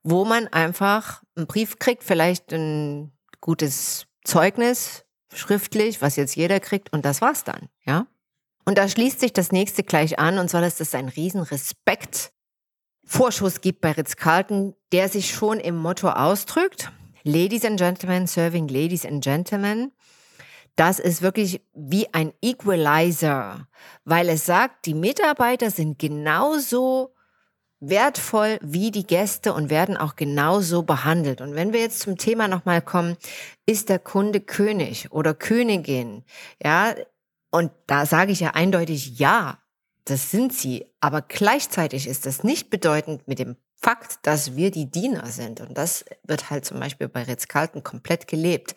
wo 0.02 0.24
man 0.24 0.48
einfach 0.48 1.22
einen 1.36 1.46
Brief 1.46 1.78
kriegt, 1.78 2.02
vielleicht 2.02 2.52
ein 2.52 3.12
gutes 3.40 4.06
Zeugnis 4.24 5.04
schriftlich, 5.32 6.00
was 6.00 6.16
jetzt 6.16 6.36
jeder 6.36 6.60
kriegt 6.60 6.92
und 6.92 7.04
das 7.04 7.20
war's 7.20 7.44
dann, 7.44 7.68
ja. 7.84 8.06
Und 8.64 8.78
da 8.78 8.88
schließt 8.88 9.20
sich 9.20 9.32
das 9.32 9.52
nächste 9.52 9.84
gleich 9.84 10.18
an 10.18 10.38
und 10.38 10.48
zwar, 10.48 10.60
dass 10.60 10.76
das 10.76 10.94
ein 10.94 11.08
Riesenrespekt 11.08 12.32
Vorschuss 13.06 13.60
gibt 13.60 13.80
bei 13.80 13.92
Ritz-Carlton, 13.92 14.74
der 14.90 15.08
sich 15.08 15.32
schon 15.32 15.60
im 15.60 15.76
Motto 15.76 16.10
ausdrückt. 16.10 16.90
Ladies 17.22 17.64
and 17.64 17.78
Gentlemen, 17.78 18.26
serving 18.26 18.66
Ladies 18.66 19.06
and 19.06 19.22
Gentlemen. 19.22 19.92
Das 20.74 20.98
ist 20.98 21.22
wirklich 21.22 21.62
wie 21.72 22.12
ein 22.12 22.32
Equalizer, 22.42 23.68
weil 24.04 24.28
es 24.28 24.44
sagt, 24.44 24.86
die 24.86 24.94
Mitarbeiter 24.94 25.70
sind 25.70 25.98
genauso 25.98 27.14
wertvoll 27.78 28.58
wie 28.60 28.90
die 28.90 29.06
Gäste 29.06 29.54
und 29.54 29.70
werden 29.70 29.96
auch 29.96 30.16
genauso 30.16 30.82
behandelt. 30.82 31.40
Und 31.40 31.54
wenn 31.54 31.72
wir 31.72 31.80
jetzt 31.80 32.00
zum 32.00 32.18
Thema 32.18 32.48
nochmal 32.48 32.82
kommen, 32.82 33.16
ist 33.66 33.88
der 33.88 34.00
Kunde 34.00 34.40
König 34.40 35.12
oder 35.12 35.32
Königin? 35.32 36.24
Ja, 36.62 36.94
und 37.50 37.70
da 37.86 38.04
sage 38.04 38.32
ich 38.32 38.40
ja 38.40 38.50
eindeutig 38.50 39.18
ja. 39.18 39.58
Das 40.06 40.30
sind 40.30 40.54
sie. 40.54 40.86
Aber 41.00 41.20
gleichzeitig 41.20 42.06
ist 42.06 42.26
das 42.26 42.44
nicht 42.44 42.70
bedeutend 42.70 43.28
mit 43.28 43.38
dem 43.38 43.56
Fakt, 43.74 44.20
dass 44.22 44.56
wir 44.56 44.70
die 44.70 44.90
Diener 44.90 45.26
sind. 45.26 45.60
Und 45.60 45.76
das 45.76 46.04
wird 46.22 46.48
halt 46.48 46.64
zum 46.64 46.80
Beispiel 46.80 47.08
bei 47.08 47.24
Ritz-Carlton 47.24 47.82
komplett 47.82 48.26
gelebt. 48.26 48.74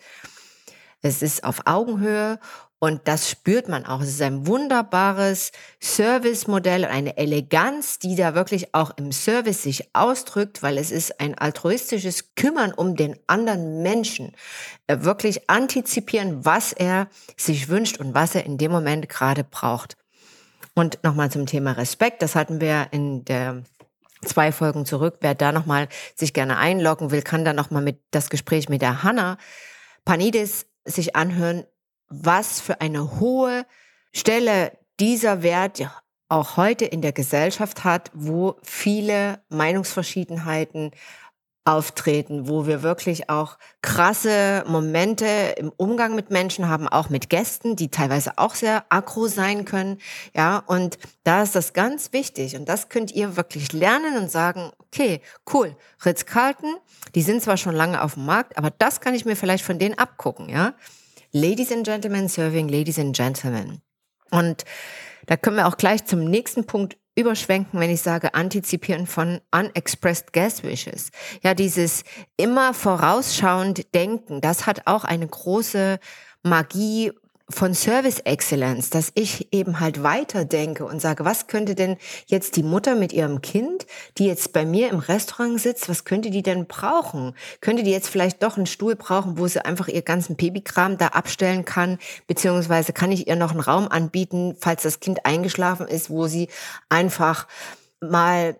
Es 1.02 1.22
ist 1.22 1.44
auf 1.44 1.62
Augenhöhe 1.66 2.38
und 2.80 3.06
das 3.06 3.30
spürt 3.30 3.68
man 3.68 3.86
auch. 3.86 4.00
Es 4.00 4.08
ist 4.08 4.22
ein 4.22 4.46
wunderbares 4.46 5.52
Servicemodell, 5.80 6.84
eine 6.84 7.16
Eleganz, 7.16 7.98
die 7.98 8.16
da 8.16 8.34
wirklich 8.34 8.74
auch 8.74 8.90
im 8.96 9.12
Service 9.12 9.62
sich 9.62 9.94
ausdrückt, 9.94 10.62
weil 10.62 10.78
es 10.78 10.90
ist 10.90 11.20
ein 11.20 11.38
altruistisches 11.38 12.34
Kümmern 12.34 12.72
um 12.72 12.96
den 12.96 13.16
anderen 13.26 13.82
Menschen. 13.82 14.34
Wirklich 14.88 15.48
antizipieren, 15.48 16.44
was 16.44 16.72
er 16.72 17.08
sich 17.36 17.68
wünscht 17.68 17.98
und 17.98 18.14
was 18.14 18.34
er 18.34 18.44
in 18.44 18.58
dem 18.58 18.72
Moment 18.72 19.08
gerade 19.08 19.44
braucht. 19.44 19.96
Und 20.80 20.98
nochmal 21.02 21.30
zum 21.30 21.44
Thema 21.44 21.72
Respekt, 21.72 22.22
das 22.22 22.34
hatten 22.34 22.58
wir 22.62 22.86
in 22.90 23.22
der 23.26 23.64
zwei 24.24 24.50
Folgen 24.50 24.86
zurück. 24.86 25.18
Wer 25.20 25.34
da 25.34 25.52
nochmal 25.52 25.88
sich 26.14 26.32
gerne 26.32 26.56
einloggen 26.56 27.10
will, 27.10 27.20
kann 27.20 27.44
da 27.44 27.52
nochmal 27.52 27.82
mit 27.82 28.00
das 28.12 28.30
Gespräch 28.30 28.70
mit 28.70 28.80
der 28.80 29.02
Hanna 29.02 29.36
Panidis 30.06 30.64
sich 30.86 31.14
anhören, 31.16 31.66
was 32.08 32.62
für 32.62 32.80
eine 32.80 33.20
hohe 33.20 33.66
Stelle 34.14 34.72
dieser 34.98 35.42
Wert 35.42 35.86
auch 36.30 36.56
heute 36.56 36.86
in 36.86 37.02
der 37.02 37.12
Gesellschaft 37.12 37.84
hat, 37.84 38.10
wo 38.14 38.56
viele 38.62 39.42
Meinungsverschiedenheiten 39.50 40.92
auftreten, 41.70 42.48
wo 42.48 42.66
wir 42.66 42.82
wirklich 42.82 43.30
auch 43.30 43.58
krasse 43.82 44.64
Momente 44.66 45.26
im 45.56 45.72
Umgang 45.76 46.14
mit 46.14 46.30
Menschen 46.30 46.68
haben, 46.68 46.88
auch 46.88 47.08
mit 47.08 47.30
Gästen, 47.30 47.76
die 47.76 47.90
teilweise 47.90 48.38
auch 48.38 48.54
sehr 48.54 48.84
aggro 48.88 49.26
sein 49.26 49.64
können. 49.64 49.98
Ja, 50.34 50.58
und 50.66 50.98
da 51.24 51.42
ist 51.42 51.54
das 51.54 51.72
ganz 51.72 52.12
wichtig. 52.12 52.56
Und 52.56 52.68
das 52.68 52.88
könnt 52.88 53.12
ihr 53.12 53.36
wirklich 53.36 53.72
lernen 53.72 54.18
und 54.18 54.30
sagen, 54.30 54.70
okay, 54.78 55.20
cool, 55.52 55.76
Ritz-Carlton, 56.04 56.76
die 57.14 57.22
sind 57.22 57.42
zwar 57.42 57.56
schon 57.56 57.74
lange 57.74 58.02
auf 58.02 58.14
dem 58.14 58.26
Markt, 58.26 58.58
aber 58.58 58.70
das 58.70 59.00
kann 59.00 59.14
ich 59.14 59.24
mir 59.24 59.36
vielleicht 59.36 59.64
von 59.64 59.78
denen 59.78 59.98
abgucken, 59.98 60.48
ja. 60.48 60.74
Ladies 61.32 61.70
and 61.70 61.84
Gentlemen 61.84 62.28
serving 62.28 62.68
Ladies 62.68 62.98
and 62.98 63.14
Gentlemen. 63.14 63.80
Und 64.30 64.64
da 65.26 65.36
können 65.36 65.56
wir 65.56 65.68
auch 65.68 65.76
gleich 65.76 66.04
zum 66.04 66.24
nächsten 66.24 66.66
Punkt 66.66 66.96
überschwenken, 67.20 67.78
wenn 67.80 67.90
ich 67.90 68.02
sage 68.02 68.34
antizipieren 68.34 69.06
von 69.06 69.40
unexpressed 69.52 70.32
gas 70.32 70.62
wishes. 70.62 71.10
Ja, 71.42 71.54
dieses 71.54 72.02
immer 72.36 72.74
vorausschauend 72.74 73.94
denken, 73.94 74.40
das 74.40 74.66
hat 74.66 74.86
auch 74.86 75.04
eine 75.04 75.26
große 75.26 75.98
Magie 76.42 77.12
von 77.50 77.74
Service 77.74 78.20
Excellence, 78.20 78.90
dass 78.90 79.12
ich 79.14 79.52
eben 79.52 79.80
halt 79.80 80.02
weiterdenke 80.02 80.84
und 80.84 81.00
sage, 81.00 81.24
was 81.24 81.46
könnte 81.46 81.74
denn 81.74 81.96
jetzt 82.26 82.56
die 82.56 82.62
Mutter 82.62 82.94
mit 82.94 83.12
ihrem 83.12 83.42
Kind, 83.42 83.86
die 84.18 84.26
jetzt 84.26 84.52
bei 84.52 84.64
mir 84.64 84.90
im 84.90 84.98
Restaurant 84.98 85.60
sitzt, 85.60 85.88
was 85.88 86.04
könnte 86.04 86.30
die 86.30 86.42
denn 86.42 86.66
brauchen? 86.66 87.34
Könnte 87.60 87.82
die 87.82 87.90
jetzt 87.90 88.08
vielleicht 88.08 88.42
doch 88.42 88.56
einen 88.56 88.66
Stuhl 88.66 88.96
brauchen, 88.96 89.38
wo 89.38 89.46
sie 89.46 89.64
einfach 89.64 89.88
ihr 89.88 90.02
ganzen 90.02 90.36
Babykram 90.36 90.98
da 90.98 91.08
abstellen 91.08 91.64
kann? 91.64 91.98
Beziehungsweise 92.26 92.92
kann 92.92 93.12
ich 93.12 93.26
ihr 93.26 93.36
noch 93.36 93.50
einen 93.50 93.60
Raum 93.60 93.88
anbieten, 93.88 94.56
falls 94.58 94.82
das 94.82 95.00
Kind 95.00 95.26
eingeschlafen 95.26 95.88
ist, 95.88 96.10
wo 96.10 96.26
sie 96.26 96.48
einfach 96.88 97.46
mal 98.00 98.58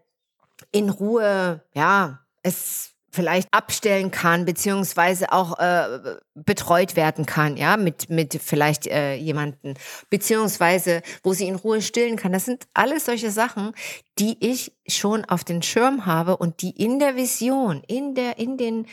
in 0.72 0.90
Ruhe, 0.90 1.62
ja, 1.74 2.20
es 2.42 2.90
vielleicht 3.10 3.48
abstellen 3.52 4.10
kann, 4.10 4.44
beziehungsweise 4.44 5.32
auch 5.32 5.58
äh, 5.58 6.16
betreut 6.34 6.96
werden 6.96 7.26
kann, 7.26 7.56
ja, 7.56 7.76
mit, 7.76 8.08
mit 8.08 8.40
vielleicht 8.42 8.86
äh, 8.86 9.14
jemanden, 9.14 9.74
beziehungsweise 10.08 11.02
wo 11.22 11.32
sie 11.32 11.48
in 11.48 11.56
Ruhe 11.56 11.82
stillen 11.82 12.16
kann. 12.16 12.32
Das 12.32 12.44
sind 12.44 12.66
alles 12.74 13.06
solche 13.06 13.30
Sachen, 13.30 13.72
die 14.18 14.36
ich 14.40 14.72
schon 14.86 15.24
auf 15.24 15.44
den 15.44 15.62
Schirm 15.62 16.06
habe 16.06 16.36
und 16.36 16.62
die 16.62 16.70
in 16.70 16.98
der 16.98 17.16
Vision, 17.16 17.82
in 17.86 18.14
der, 18.14 18.38
in 18.38 18.56
den 18.56 18.86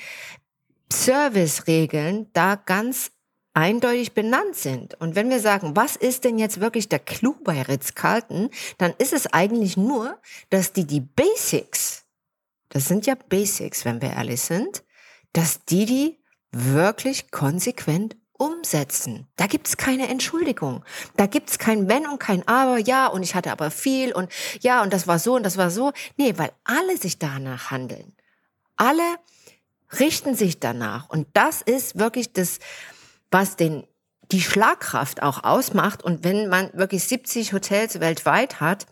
Service-Regeln 0.91 2.27
da 2.33 2.55
ganz 2.55 3.11
eindeutig 3.53 4.13
benannt 4.13 4.55
sind. 4.55 4.93
Und 5.01 5.15
wenn 5.15 5.29
wir 5.29 5.39
sagen, 5.39 5.75
was 5.75 5.95
ist 5.95 6.23
denn 6.23 6.37
jetzt 6.37 6.59
wirklich 6.59 6.89
der 6.89 6.99
Clou 6.99 7.35
bei 7.43 7.61
Ritz-Carlton, 7.63 8.49
dann 8.77 8.93
ist 8.99 9.13
es 9.13 9.33
eigentlich 9.33 9.77
nur, 9.77 10.19
dass 10.51 10.73
die 10.73 10.85
die 10.85 11.01
Basics 11.01 12.06
das 12.69 12.87
sind 12.87 13.05
ja 13.05 13.15
Basics, 13.15 13.85
wenn 13.85 14.01
wir 14.01 14.11
ehrlich 14.11 14.41
sind, 14.41 14.83
dass 15.33 15.63
die 15.65 15.85
die 15.85 16.19
wirklich 16.51 17.31
konsequent 17.31 18.15
umsetzen. 18.33 19.27
Da 19.35 19.47
gibt's 19.47 19.77
keine 19.77 20.07
Entschuldigung. 20.07 20.83
Da 21.15 21.25
gibt's 21.25 21.57
kein 21.57 21.87
Wenn 21.87 22.07
und 22.07 22.19
kein 22.19 22.47
Aber. 22.47 22.77
Ja, 22.77 23.07
und 23.07 23.23
ich 23.23 23.35
hatte 23.35 23.51
aber 23.51 23.71
viel 23.71 24.13
und 24.13 24.31
ja, 24.61 24.83
und 24.83 24.93
das 24.93 25.07
war 25.07 25.19
so 25.19 25.35
und 25.35 25.43
das 25.43 25.57
war 25.57 25.71
so. 25.71 25.91
Nee, 26.17 26.33
weil 26.37 26.51
alle 26.63 26.97
sich 26.97 27.19
danach 27.19 27.71
handeln. 27.71 28.15
Alle 28.75 29.17
richten 29.99 30.35
sich 30.35 30.59
danach. 30.59 31.09
Und 31.09 31.27
das 31.33 31.61
ist 31.61 31.97
wirklich 31.97 32.33
das, 32.33 32.59
was 33.31 33.55
den, 33.55 33.87
die 34.31 34.41
Schlagkraft 34.41 35.23
auch 35.23 35.43
ausmacht. 35.43 36.03
Und 36.03 36.23
wenn 36.23 36.49
man 36.49 36.71
wirklich 36.73 37.03
70 37.05 37.53
Hotels 37.53 37.99
weltweit 37.99 38.59
hat, 38.59 38.85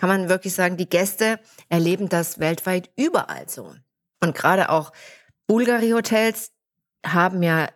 kann 0.00 0.08
man 0.08 0.30
wirklich 0.30 0.54
sagen, 0.54 0.78
die 0.78 0.88
Gäste 0.88 1.38
erleben 1.68 2.08
das 2.08 2.38
weltweit 2.38 2.88
überall 2.96 3.46
so. 3.50 3.74
Und 4.22 4.34
gerade 4.34 4.70
auch 4.70 4.92
Bulgari-Hotels 5.46 6.52
haben 7.04 7.42
ja 7.42 7.68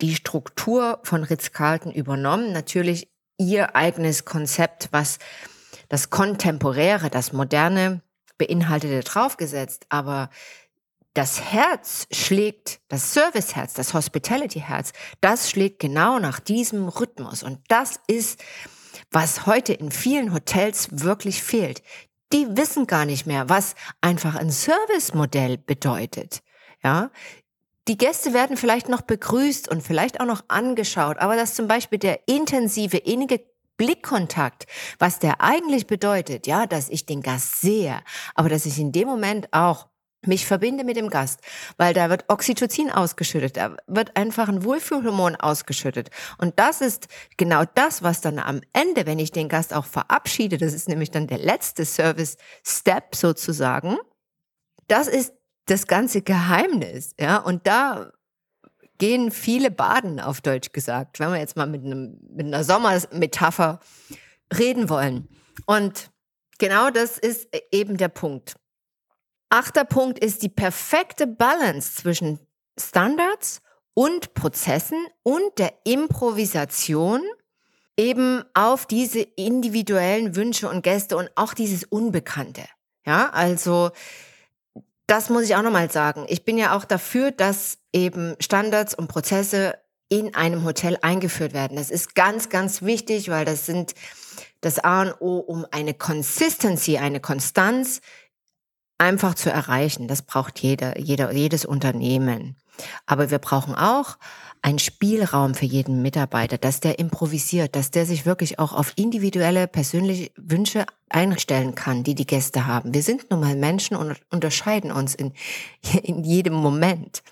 die 0.00 0.14
Struktur 0.14 1.00
von 1.02 1.24
Ritz-Carlton 1.24 1.90
übernommen. 1.90 2.52
Natürlich 2.52 3.08
ihr 3.36 3.74
eigenes 3.74 4.24
Konzept, 4.24 4.90
was 4.92 5.18
das 5.88 6.10
Kontemporäre, 6.10 7.10
das 7.10 7.32
Moderne 7.32 8.00
beinhaltete, 8.38 9.00
draufgesetzt. 9.00 9.86
Aber 9.88 10.30
das 11.14 11.40
Herz 11.52 12.06
schlägt, 12.12 12.78
das 12.86 13.12
Service-Herz, 13.12 13.74
das 13.74 13.92
Hospitality-Herz, 13.92 14.92
das 15.20 15.50
schlägt 15.50 15.80
genau 15.80 16.20
nach 16.20 16.38
diesem 16.38 16.86
Rhythmus. 16.86 17.42
Und 17.42 17.58
das 17.66 17.98
ist 18.06 18.40
was 19.10 19.46
heute 19.46 19.72
in 19.72 19.90
vielen 19.90 20.32
Hotels 20.32 20.88
wirklich 20.90 21.42
fehlt. 21.42 21.82
Die 22.32 22.56
wissen 22.56 22.86
gar 22.86 23.04
nicht 23.04 23.26
mehr, 23.26 23.48
was 23.48 23.74
einfach 24.00 24.34
ein 24.34 24.50
Servicemodell 24.50 25.58
bedeutet. 25.58 26.42
Ja, 26.82 27.10
die 27.88 27.96
Gäste 27.96 28.32
werden 28.32 28.56
vielleicht 28.56 28.88
noch 28.88 29.02
begrüßt 29.02 29.68
und 29.68 29.82
vielleicht 29.82 30.20
auch 30.20 30.26
noch 30.26 30.44
angeschaut, 30.48 31.18
aber 31.18 31.36
dass 31.36 31.54
zum 31.54 31.68
Beispiel 31.68 31.98
der 31.98 32.20
intensive, 32.26 32.96
innige 32.96 33.40
Blickkontakt, 33.76 34.66
was 34.98 35.18
der 35.18 35.40
eigentlich 35.40 35.86
bedeutet, 35.86 36.46
ja, 36.46 36.66
dass 36.66 36.88
ich 36.88 37.06
den 37.06 37.22
Gast 37.22 37.60
sehe, 37.60 38.00
aber 38.34 38.48
dass 38.48 38.66
ich 38.66 38.78
in 38.78 38.90
dem 38.90 39.06
Moment 39.06 39.52
auch 39.52 39.86
mich 40.26 40.46
verbinde 40.46 40.84
mit 40.84 40.96
dem 40.96 41.08
Gast, 41.08 41.40
weil 41.76 41.94
da 41.94 42.10
wird 42.10 42.24
Oxytocin 42.28 42.90
ausgeschüttet, 42.90 43.56
da 43.56 43.76
wird 43.86 44.16
einfach 44.16 44.48
ein 44.48 44.64
Wohlfühlhormon 44.64 45.36
ausgeschüttet. 45.36 46.10
Und 46.38 46.58
das 46.58 46.80
ist 46.80 47.08
genau 47.36 47.64
das, 47.74 48.02
was 48.02 48.20
dann 48.20 48.38
am 48.38 48.60
Ende, 48.72 49.06
wenn 49.06 49.18
ich 49.18 49.32
den 49.32 49.48
Gast 49.48 49.74
auch 49.74 49.86
verabschiede, 49.86 50.58
das 50.58 50.72
ist 50.72 50.88
nämlich 50.88 51.10
dann 51.10 51.26
der 51.26 51.38
letzte 51.38 51.84
Service-Step 51.84 53.14
sozusagen, 53.14 53.96
das 54.88 55.08
ist 55.08 55.32
das 55.66 55.86
ganze 55.86 56.22
Geheimnis, 56.22 57.14
ja, 57.18 57.38
und 57.38 57.66
da 57.66 58.12
gehen 58.98 59.30
viele 59.30 59.70
baden, 59.70 60.20
auf 60.20 60.40
Deutsch 60.40 60.72
gesagt, 60.72 61.20
wenn 61.20 61.30
wir 61.30 61.38
jetzt 61.38 61.56
mal 61.56 61.66
mit, 61.66 61.84
einem, 61.84 62.18
mit 62.30 62.46
einer 62.46 62.64
Sommermetapher 62.64 63.80
reden 64.56 64.88
wollen. 64.88 65.28
Und 65.66 66.10
genau 66.58 66.90
das 66.90 67.18
ist 67.18 67.48
eben 67.70 67.96
der 67.96 68.08
Punkt. 68.08 68.56
Achter 69.48 69.84
Punkt 69.84 70.18
ist 70.18 70.42
die 70.42 70.48
perfekte 70.48 71.26
Balance 71.26 71.94
zwischen 71.94 72.40
Standards 72.78 73.62
und 73.94 74.34
Prozessen 74.34 74.98
und 75.22 75.58
der 75.58 75.72
Improvisation 75.84 77.22
eben 77.96 78.44
auf 78.54 78.86
diese 78.86 79.20
individuellen 79.20 80.36
Wünsche 80.36 80.68
und 80.68 80.82
Gäste 80.82 81.16
und 81.16 81.30
auch 81.34 81.54
dieses 81.54 81.84
Unbekannte. 81.84 82.62
Ja, 83.06 83.30
also 83.30 83.90
das 85.06 85.30
muss 85.30 85.44
ich 85.44 85.54
auch 85.54 85.62
nochmal 85.62 85.90
sagen. 85.90 86.26
Ich 86.28 86.44
bin 86.44 86.58
ja 86.58 86.76
auch 86.76 86.84
dafür, 86.84 87.30
dass 87.30 87.78
eben 87.92 88.34
Standards 88.40 88.94
und 88.94 89.08
Prozesse 89.08 89.78
in 90.08 90.34
einem 90.34 90.64
Hotel 90.64 90.98
eingeführt 91.00 91.52
werden. 91.52 91.76
Das 91.76 91.90
ist 91.90 92.14
ganz, 92.14 92.48
ganz 92.48 92.82
wichtig, 92.82 93.30
weil 93.30 93.44
das 93.44 93.66
sind 93.66 93.94
das 94.60 94.78
A 94.78 95.02
und 95.02 95.20
O, 95.20 95.38
um 95.38 95.66
eine 95.70 95.94
Consistency, 95.94 96.98
eine 96.98 97.20
Konstanz 97.20 98.00
einfach 98.98 99.34
zu 99.34 99.50
erreichen. 99.50 100.08
Das 100.08 100.22
braucht 100.22 100.58
jeder, 100.60 100.98
jeder, 100.98 101.32
jedes 101.32 101.64
Unternehmen. 101.64 102.56
Aber 103.06 103.30
wir 103.30 103.38
brauchen 103.38 103.74
auch 103.74 104.16
einen 104.62 104.78
Spielraum 104.78 105.54
für 105.54 105.64
jeden 105.64 106.02
Mitarbeiter, 106.02 106.58
dass 106.58 106.80
der 106.80 106.98
improvisiert, 106.98 107.76
dass 107.76 107.90
der 107.90 108.04
sich 108.04 108.26
wirklich 108.26 108.58
auch 108.58 108.72
auf 108.72 108.92
individuelle 108.96 109.68
persönliche 109.68 110.30
Wünsche 110.36 110.86
einstellen 111.08 111.74
kann, 111.74 112.04
die 112.04 112.14
die 112.14 112.26
Gäste 112.26 112.66
haben. 112.66 112.92
Wir 112.92 113.02
sind 113.02 113.30
nun 113.30 113.40
mal 113.40 113.54
Menschen 113.54 113.96
und 113.96 114.16
unterscheiden 114.30 114.90
uns 114.90 115.14
in, 115.14 115.32
in 116.02 116.24
jedem 116.24 116.54
Moment. 116.54 117.22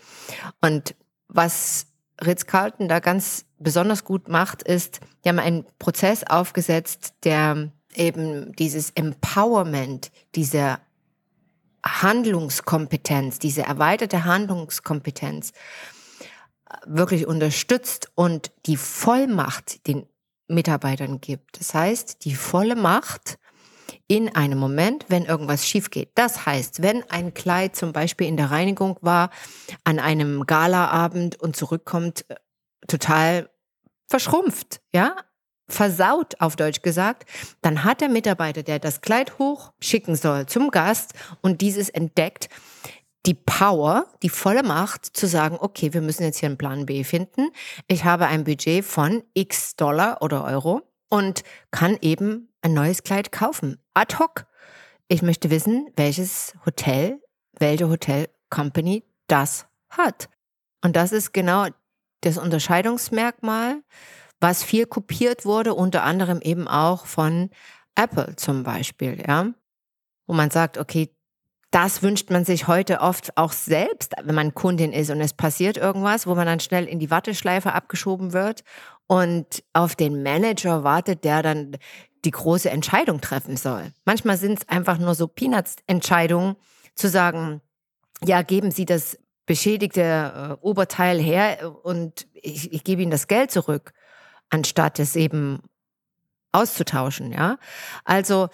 Und 0.61 0.95
was 1.29 1.87
Ritz-Carlton 2.25 2.89
da 2.89 3.01
ganz 3.01 3.47
besonders 3.59 4.05
gut 4.05 4.29
macht, 4.29 4.63
ist, 4.63 5.01
die 5.25 5.29
haben 5.29 5.39
einen 5.39 5.65
Prozess 5.79 6.23
aufgesetzt, 6.25 7.15
der 7.25 7.73
eben 7.97 8.53
dieses 8.57 8.91
Empowerment 8.91 10.13
dieser 10.35 10.81
Handlungskompetenz, 11.85 13.39
diese 13.39 13.63
erweiterte 13.63 14.25
Handlungskompetenz 14.25 15.51
äh, 15.51 16.77
wirklich 16.87 17.27
unterstützt 17.27 18.11
und 18.15 18.53
die 18.67 18.77
Vollmacht 18.77 19.87
den 19.87 20.07
Mitarbeitern 20.49 21.21
gibt. 21.21 21.61
Das 21.61 21.75
heißt, 21.75 22.25
die 22.25 22.35
volle 22.35 22.77
Macht 22.77 23.39
in 24.07 24.35
einem 24.35 24.59
Moment, 24.59 25.07
wenn 25.09 25.25
irgendwas 25.25 25.67
schief 25.67 25.91
geht. 25.91 26.11
Das 26.15 26.47
heißt, 26.47 26.83
wenn 26.83 27.09
ein 27.11 27.33
Kleid 27.33 27.77
zum 27.77 27.93
Beispiel 27.93 28.27
in 28.27 28.37
der 28.37 28.51
Reinigung 28.51 28.99
war, 29.01 29.31
an 29.85 29.99
einem 29.99 30.47
Galaabend 30.47 31.41
und 31.41 31.57
zurückkommt, 31.57 32.25
äh, 32.29 32.37
total 32.87 33.51
verschrumpft, 34.07 34.81
ja, 34.93 35.17
versaut, 35.69 36.41
auf 36.41 36.57
Deutsch 36.57 36.83
gesagt, 36.83 37.29
dann 37.63 37.85
hat 37.85 38.01
der 38.01 38.09
Mitarbeiter, 38.09 38.63
der 38.63 38.79
das 38.79 39.01
Kleid 39.01 39.39
hoch 39.39 39.73
schicken 39.81 40.17
soll 40.17 40.47
zum 40.47 40.71
Gast 40.71 41.15
und 41.41 41.61
dieses 41.61 41.89
entdeckt, 41.89 42.49
die 43.27 43.35
Power, 43.35 44.07
die 44.23 44.29
volle 44.29 44.63
Macht 44.63 45.07
zu 45.07 45.27
sagen, 45.27 45.57
okay, 45.59 45.95
wir 45.95 46.03
müssen 46.03 46.25
jetzt 46.25 46.39
hier 46.39 46.49
einen 46.49 46.59
Plan 46.59 46.85
B 46.85 47.05
finden. 47.05 47.49
Ich 47.89 48.05
habe 48.05 48.27
ein 48.27 48.45
Budget 48.45 48.85
von 48.85 49.23
x 49.33 49.77
Dollar 49.77 50.21
oder 50.21 50.45
Euro 50.45 50.83
und 51.09 51.43
kann 51.71 51.97
eben 52.03 52.53
ein 52.61 52.75
neues 52.75 53.03
Kleid 53.03 53.33
kaufen. 53.33 53.79
Ad 53.95 54.17
hoc. 54.19 54.47
Ich 55.09 55.23
möchte 55.23 55.51
wissen, 55.51 55.89
welches 55.97 56.55
Hotel, 56.67 57.21
welche 57.59 57.89
Hotel 57.89 58.29
Company 58.51 59.05
das 59.27 59.67
hat. 59.89 60.29
Und 60.83 60.97
das 60.97 61.13
ist 61.13 61.33
genau 61.33 61.69
das 62.21 62.39
Unterscheidungsmerkmal, 62.39 63.83
was 64.45 64.63
viel 64.63 64.85
kopiert 64.85 65.47
wurde, 65.47 65.73
unter 65.73 66.03
anderem 66.03 66.43
eben 66.43 66.69
auch 66.69 67.07
von 67.07 67.49
Apple 67.95 68.37
zum 68.37 68.63
Beispiel, 68.63 69.25
ja. 69.27 69.47
Wo 70.27 70.35
man 70.35 70.51
sagt, 70.51 70.77
okay, 70.77 71.09
das 71.71 72.03
wünscht 72.03 72.29
man 72.29 72.45
sich 72.45 72.69
heute 72.69 73.01
oft 73.01 73.39
auch 73.39 73.53
selbst, 73.53 74.13
wenn 74.23 74.35
man 74.35 74.53
Kundin 74.53 74.93
ist 74.93 75.09
und 75.09 75.23
es 75.23 75.33
passiert 75.33 75.79
irgendwas, 75.79 76.27
wo 76.27 76.35
man 76.35 76.45
dann 76.45 76.61
schnell 76.61 76.85
in 76.85 76.99
die 76.99 77.11
Warteschleife 77.11 77.73
abgeschoben 77.73 78.35
wird 78.35 78.65
und 79.07 79.65
auf 79.73 79.97
den 79.97 80.23
Manager 80.23 80.85
wartet, 80.85 81.25
der 81.25 81.43
dann 81.43 81.79
die 82.27 82.31
große 82.31 82.69
Entscheidung 82.69 83.23
treffen 83.23 83.57
soll. 83.57 83.93
Manchmal 84.05 84.37
sind 84.37 84.59
es 84.61 84.69
einfach 84.69 84.99
nur 84.99 85.15
so 85.15 85.27
Peanuts-Entscheidungen, 85.27 86.57
zu 86.95 87.09
sagen, 87.09 87.63
ja, 88.23 88.43
geben 88.43 88.71
Sie 88.71 88.85
das 88.85 89.19
beschädigte 89.47 90.03
äh, 90.61 90.65
Oberteil 90.65 91.19
her 91.19 91.75
und 91.83 92.27
ich, 92.35 92.75
ich 92.75 92.85
gebe 92.85 93.01
Ihnen 93.01 93.11
das 93.11 93.27
Geld 93.27 93.51
zurück, 93.51 93.95
anstatt 94.51 94.99
es 94.99 95.17
eben 95.17 95.61
auszutauschen, 96.53 97.33
ja. 97.33 97.59
Also, 98.05 98.49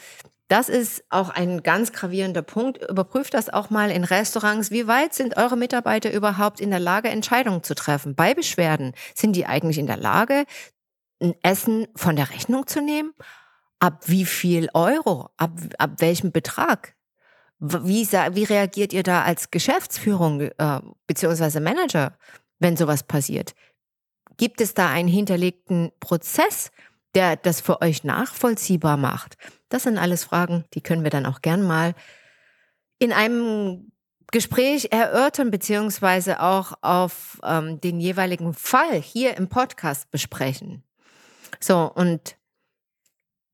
das 0.48 0.68
ist 0.68 1.04
auch 1.10 1.28
ein 1.28 1.62
ganz 1.62 1.92
gravierender 1.92 2.42
Punkt. 2.42 2.82
Überprüft 2.90 3.34
das 3.34 3.50
auch 3.50 3.70
mal 3.70 3.88
in 3.90 4.02
Restaurants. 4.02 4.72
Wie 4.72 4.88
weit 4.88 5.14
sind 5.14 5.36
eure 5.36 5.56
Mitarbeiter 5.56 6.12
überhaupt 6.12 6.60
in 6.60 6.70
der 6.70 6.80
Lage, 6.80 7.08
Entscheidungen 7.08 7.62
zu 7.62 7.76
treffen? 7.76 8.16
Bei 8.16 8.34
Beschwerden 8.34 8.92
sind 9.14 9.36
die 9.36 9.46
eigentlich 9.46 9.78
in 9.78 9.86
der 9.86 9.96
Lage, 9.96 10.44
ein 11.22 11.34
Essen 11.42 11.86
von 11.94 12.16
der 12.16 12.30
Rechnung 12.30 12.66
zu 12.66 12.80
nehmen? 12.80 13.12
Ab 13.78 14.02
wie 14.06 14.24
viel 14.24 14.68
Euro? 14.74 15.28
Ab, 15.36 15.52
ab 15.78 15.90
welchem 15.98 16.32
Betrag? 16.32 16.94
Wie, 17.60 18.04
wie 18.10 18.44
reagiert 18.44 18.92
ihr 18.92 19.04
da 19.04 19.22
als 19.22 19.52
Geschäftsführung 19.52 20.40
äh, 20.40 20.80
beziehungsweise 21.06 21.60
Manager, 21.60 22.16
wenn 22.58 22.76
sowas 22.76 23.04
passiert? 23.04 23.54
Gibt 24.40 24.62
es 24.62 24.72
da 24.72 24.88
einen 24.88 25.06
hinterlegten 25.06 25.92
Prozess, 26.00 26.70
der 27.14 27.36
das 27.36 27.60
für 27.60 27.82
euch 27.82 28.04
nachvollziehbar 28.04 28.96
macht? 28.96 29.36
Das 29.68 29.82
sind 29.82 29.98
alles 29.98 30.24
Fragen, 30.24 30.64
die 30.72 30.80
können 30.80 31.02
wir 31.02 31.10
dann 31.10 31.26
auch 31.26 31.42
gern 31.42 31.62
mal 31.62 31.94
in 32.98 33.12
einem 33.12 33.92
Gespräch 34.32 34.92
erörtern, 34.92 35.50
beziehungsweise 35.50 36.40
auch 36.40 36.72
auf 36.80 37.38
ähm, 37.44 37.82
den 37.82 38.00
jeweiligen 38.00 38.54
Fall 38.54 39.02
hier 39.02 39.36
im 39.36 39.50
Podcast 39.50 40.10
besprechen. 40.10 40.84
So, 41.60 41.92
und 41.92 42.38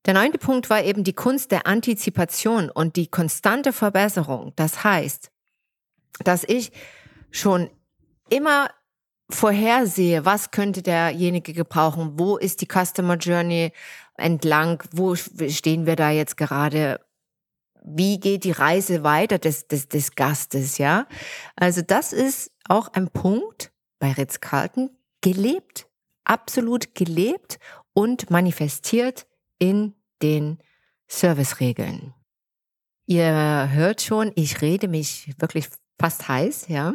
der 0.05 0.13
neunte 0.13 0.37
Punkt 0.37 0.69
war 0.69 0.85
eben 0.85 1.03
die 1.03 1.11
Kunst 1.11 1.51
der 1.51 1.67
Antizipation 1.67 2.69
und 2.69 2.95
die 2.95 3.07
konstante 3.07 3.73
Verbesserung. 3.73 4.53
Das 4.55 4.85
heißt, 4.85 5.31
dass 6.23 6.45
ich 6.45 6.71
schon 7.29 7.69
immer 8.29 8.69
vorhersehe, 9.29 10.25
was 10.25 10.51
könnte 10.51 10.81
derjenige 10.81 11.53
gebrauchen, 11.53 12.17
wo 12.17 12.37
ist 12.37 12.61
die 12.61 12.67
Customer 12.67 13.17
Journey 13.17 13.71
entlang, 14.15 14.83
wo 14.91 15.15
stehen 15.15 15.85
wir 15.85 15.95
da 15.95 16.11
jetzt 16.11 16.37
gerade, 16.37 16.99
wie 17.83 18.19
geht 18.19 18.43
die 18.43 18.51
Reise 18.51 19.03
weiter 19.03 19.37
des, 19.37 19.67
des, 19.67 19.87
des 19.87 20.15
Gastes, 20.15 20.77
ja? 20.77 21.07
Also 21.55 21.81
das 21.81 22.13
ist 22.13 22.51
auch 22.67 22.89
ein 22.93 23.09
Punkt 23.09 23.71
bei 23.99 24.11
Ritz-Carlton 24.11 24.89
gelebt, 25.21 25.87
absolut 26.23 26.95
gelebt 26.95 27.59
und 27.93 28.29
manifestiert 28.29 29.27
in 29.59 29.93
den 30.21 30.59
Serviceregeln. 31.07 32.13
Ihr 33.05 33.69
hört 33.71 34.01
schon, 34.01 34.31
ich 34.35 34.61
rede 34.61 34.87
mich 34.87 35.33
wirklich 35.39 35.69
fast 35.99 36.27
heiß, 36.27 36.67
ja. 36.67 36.93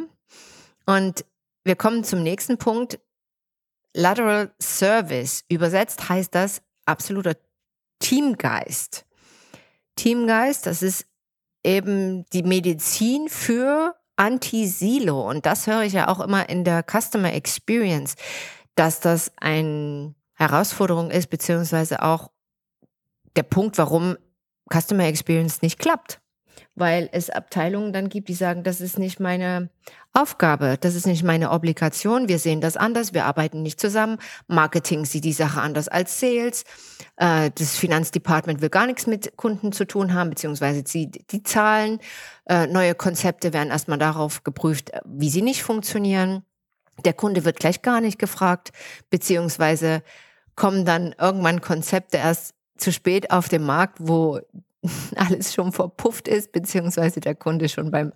Und 0.85 1.25
wir 1.63 1.75
kommen 1.75 2.03
zum 2.03 2.23
nächsten 2.23 2.57
Punkt. 2.57 2.99
Lateral 3.95 4.51
Service. 4.61 5.43
Übersetzt 5.49 6.09
heißt 6.09 6.33
das 6.33 6.61
absoluter 6.85 7.35
Teamgeist. 7.99 9.05
Teamgeist, 9.95 10.65
das 10.65 10.81
ist 10.81 11.05
eben 11.63 12.25
die 12.33 12.43
Medizin 12.43 13.29
für 13.29 13.95
Anti-Silo. 14.15 15.29
Und 15.29 15.45
das 15.45 15.67
höre 15.67 15.83
ich 15.83 15.93
ja 15.93 16.07
auch 16.07 16.19
immer 16.19 16.49
in 16.49 16.63
der 16.63 16.83
Customer 16.83 17.33
Experience, 17.33 18.15
dass 18.75 18.99
das 18.99 19.31
eine 19.37 20.15
Herausforderung 20.33 21.11
ist, 21.11 21.29
beziehungsweise 21.29 22.01
auch 22.01 22.31
der 23.35 23.43
Punkt, 23.43 23.77
warum 23.77 24.17
Customer 24.71 25.05
Experience 25.05 25.61
nicht 25.61 25.79
klappt. 25.79 26.22
Weil 26.75 27.09
es 27.11 27.29
Abteilungen 27.29 27.93
dann 27.93 28.09
gibt, 28.09 28.29
die 28.29 28.33
sagen, 28.33 28.63
das 28.63 28.81
ist 28.81 28.97
nicht 28.97 29.19
meine 29.19 29.69
Aufgabe, 30.13 30.77
das 30.79 30.95
ist 30.95 31.07
nicht 31.07 31.23
meine 31.23 31.51
Obligation, 31.51 32.27
wir 32.27 32.37
sehen 32.37 32.61
das 32.61 32.77
anders, 32.77 33.13
wir 33.13 33.25
arbeiten 33.25 33.63
nicht 33.63 33.79
zusammen, 33.79 34.17
Marketing 34.47 35.05
sieht 35.05 35.23
die 35.23 35.33
Sache 35.33 35.59
anders 35.59 35.87
als 35.87 36.19
Sales, 36.19 36.65
äh, 37.17 37.49
das 37.55 37.75
Finanzdepartment 37.75 38.61
will 38.61 38.69
gar 38.69 38.85
nichts 38.85 39.07
mit 39.07 39.37
Kunden 39.37 39.71
zu 39.71 39.85
tun 39.85 40.13
haben, 40.13 40.29
beziehungsweise 40.29 40.83
die, 40.83 41.09
die 41.09 41.43
Zahlen, 41.43 41.99
äh, 42.45 42.67
neue 42.67 42.93
Konzepte 42.93 43.53
werden 43.53 43.71
erstmal 43.71 43.97
darauf 43.97 44.43
geprüft, 44.43 44.91
wie 45.05 45.29
sie 45.29 45.41
nicht 45.41 45.63
funktionieren. 45.63 46.43
Der 47.05 47.13
Kunde 47.13 47.43
wird 47.43 47.59
gleich 47.59 47.81
gar 47.81 48.01
nicht 48.01 48.19
gefragt, 48.19 48.71
beziehungsweise 49.09 50.03
kommen 50.55 50.85
dann 50.85 51.15
irgendwann 51.19 51.61
Konzepte 51.61 52.17
erst 52.17 52.53
zu 52.77 52.91
spät 52.91 53.31
auf 53.31 53.49
dem 53.49 53.63
Markt, 53.63 53.97
wo 53.99 54.39
alles 55.15 55.53
schon 55.53 55.71
verpufft 55.71 56.27
ist, 56.27 56.51
beziehungsweise 56.51 57.19
der 57.19 57.35
Kunde 57.35 57.69
schon 57.69 57.91
beim 57.91 58.13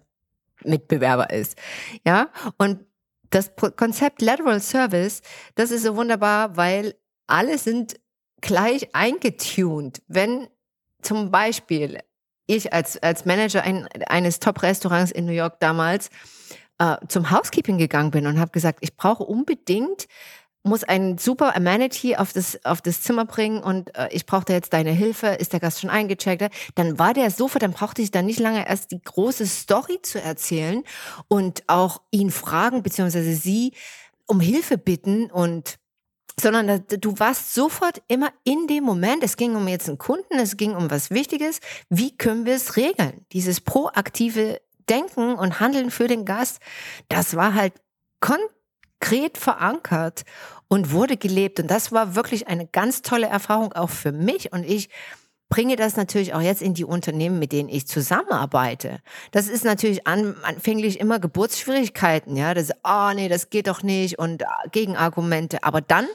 Mitbewerber 0.64 1.30
ist. 1.30 1.58
Ja, 2.06 2.30
und 2.58 2.86
das 3.30 3.52
Konzept 3.76 4.22
Lateral 4.22 4.60
Service, 4.60 5.22
das 5.56 5.72
ist 5.72 5.84
so 5.84 5.96
wunderbar, 5.96 6.56
weil 6.56 6.96
alle 7.28 7.58
sind 7.58 8.00
gleich 8.42 8.96
eingetuned. 8.96 10.02
Wenn 10.08 10.48
zum 11.02 11.32
Beispiel 11.32 12.00
ich 12.48 12.74
als, 12.74 13.02
als 13.04 13.26
Manager 13.26 13.64
ein, 13.64 13.88
eines 14.08 14.40
Top-Restaurants 14.40 15.12
in 15.12 15.26
New 15.26 15.34
York 15.34 15.60
damals 15.60 16.10
äh, 16.80 16.96
zum 17.08 17.30
Housekeeping 17.32 17.78
gegangen 17.78 18.12
bin 18.12 18.26
und 18.26 18.40
habe 18.40 18.52
gesagt, 18.52 18.80
ich 18.82 18.96
brauche 18.96 19.24
unbedingt 19.24 20.08
muss 20.68 20.84
ein 20.84 21.18
super 21.18 21.56
Amenity 21.56 22.16
auf 22.16 22.34
das, 22.34 22.64
auf 22.66 22.82
das 22.82 23.02
Zimmer 23.02 23.26
bringen 23.26 23.62
und 23.62 23.96
äh, 23.96 24.10
ich 24.12 24.26
brauchte 24.26 24.54
jetzt 24.54 24.74
deine 24.74 24.92
Hilfe, 24.92 25.28
ist 25.28 25.54
der 25.54 25.60
Gast 25.60 25.82
schon 25.82 25.90
eingecheckt? 25.90 26.52
Dann 26.76 27.00
war 27.00 27.14
der 27.14 27.32
sofort, 27.32 27.64
dann 27.64 27.72
brauchte 27.72 28.02
ich 28.02 28.12
dann 28.12 28.26
nicht 28.26 28.40
lange 28.40 28.68
erst 28.68 28.92
die 28.92 29.02
große 29.02 29.48
Story 29.48 30.00
zu 30.02 30.22
erzählen 30.22 30.84
und 31.28 31.64
auch 31.68 32.02
ihn 32.12 32.32
fragen, 32.32 32.84
beziehungsweise 32.84 33.34
sie 33.34 33.74
um 34.28 34.40
Hilfe 34.40 34.78
bitten 34.78 35.32
und 35.32 35.78
sondern 36.40 36.84
du 36.88 37.18
warst 37.18 37.56
sofort 37.56 38.04
immer 38.08 38.30
in 38.44 38.68
dem 38.68 38.84
Moment, 38.84 39.24
es 39.24 39.38
ging 39.38 39.56
um 39.56 39.68
jetzt 39.68 39.88
einen 39.88 39.98
Kunden, 39.98 40.38
es 40.38 40.56
ging 40.56 40.76
um 40.76 40.92
was 40.92 41.10
Wichtiges, 41.10 41.60
wie 41.90 42.16
können 42.16 42.46
wir 42.46 42.56
es 42.56 42.78
regeln? 42.78 43.26
Dieses 43.32 43.60
proaktive 43.60 44.62
Denken 44.88 45.34
und 45.36 45.60
Handeln 45.60 45.90
für 45.90 46.08
den 46.08 46.26
Gast, 46.26 46.60
das 47.10 47.36
war 47.36 47.56
halt 47.56 47.74
konkret 49.08 49.38
verankert 49.38 50.24
und 50.68 50.92
wurde 50.92 51.18
gelebt. 51.18 51.60
Und 51.60 51.72
das 51.72 51.92
war 51.92 52.16
wirklich 52.16 52.48
eine 52.48 52.68
ganz 52.68 53.02
tolle 53.02 53.28
Erfahrung 53.28 53.74
auch 53.74 53.90
für 53.90 54.12
mich. 54.12 54.52
Und 54.52 54.66
ich 54.66 54.90
bringe 55.50 55.78
das 55.78 55.96
natürlich 55.96 56.34
auch 56.34 56.42
jetzt 56.42 56.62
in 56.62 56.74
die 56.74 56.84
Unternehmen, 56.84 57.40
mit 57.40 57.54
denen 57.54 57.70
ich 57.70 57.88
zusammenarbeite. 57.88 59.00
Das 59.32 59.48
ist 59.48 59.64
natürlich 59.64 60.06
anfänglich 60.06 61.00
immer 61.00 61.20
Geburtsschwierigkeiten, 61.20 62.36
ja. 62.36 62.54
Das, 62.54 62.72
oh 62.84 63.12
nee, 63.16 63.30
das 63.30 63.50
geht 63.50 63.68
doch 63.68 63.82
nicht 63.82 64.20
und 64.20 64.42
äh, 64.42 64.46
Gegenargumente. 64.72 65.64
Aber 65.64 65.80
dann, 65.80 66.08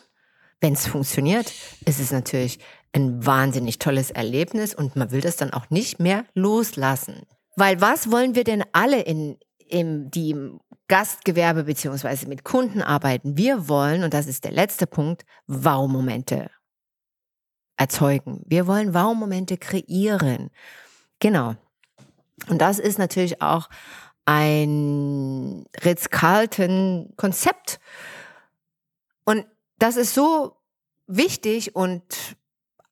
wenn 0.60 0.74
es 0.74 0.86
funktioniert, 0.86 1.50
ist 1.86 1.98
es 1.98 2.12
natürlich 2.12 2.58
ein 2.92 3.24
wahnsinnig 3.24 3.78
tolles 3.78 4.10
Erlebnis 4.10 4.74
und 4.74 4.96
man 4.96 5.10
will 5.12 5.22
das 5.22 5.36
dann 5.36 5.54
auch 5.54 5.70
nicht 5.70 5.98
mehr 5.98 6.26
loslassen. 6.34 7.22
Weil 7.56 7.80
was 7.80 8.10
wollen 8.10 8.34
wir 8.34 8.44
denn 8.44 8.62
alle 8.72 9.00
in, 9.00 9.38
im, 9.66 10.10
die 10.10 10.32
im 10.32 10.60
Gastgewerbe 10.92 11.64
beziehungsweise 11.64 12.28
mit 12.28 12.44
Kunden 12.44 12.82
arbeiten. 12.82 13.38
Wir 13.38 13.66
wollen, 13.66 14.04
und 14.04 14.12
das 14.12 14.26
ist 14.26 14.44
der 14.44 14.52
letzte 14.52 14.86
Punkt, 14.86 15.24
Wow-Momente 15.46 16.50
erzeugen. 17.78 18.42
Wir 18.44 18.66
wollen 18.66 18.92
Wow-Momente 18.92 19.56
kreieren. 19.56 20.50
Genau. 21.18 21.54
Und 22.50 22.58
das 22.58 22.78
ist 22.78 22.98
natürlich 22.98 23.40
auch 23.40 23.70
ein 24.26 25.64
Ritz-Carlton-Konzept. 25.82 27.80
Und 29.24 29.46
das 29.78 29.96
ist 29.96 30.12
so 30.12 30.58
wichtig 31.06 31.74
und 31.74 32.36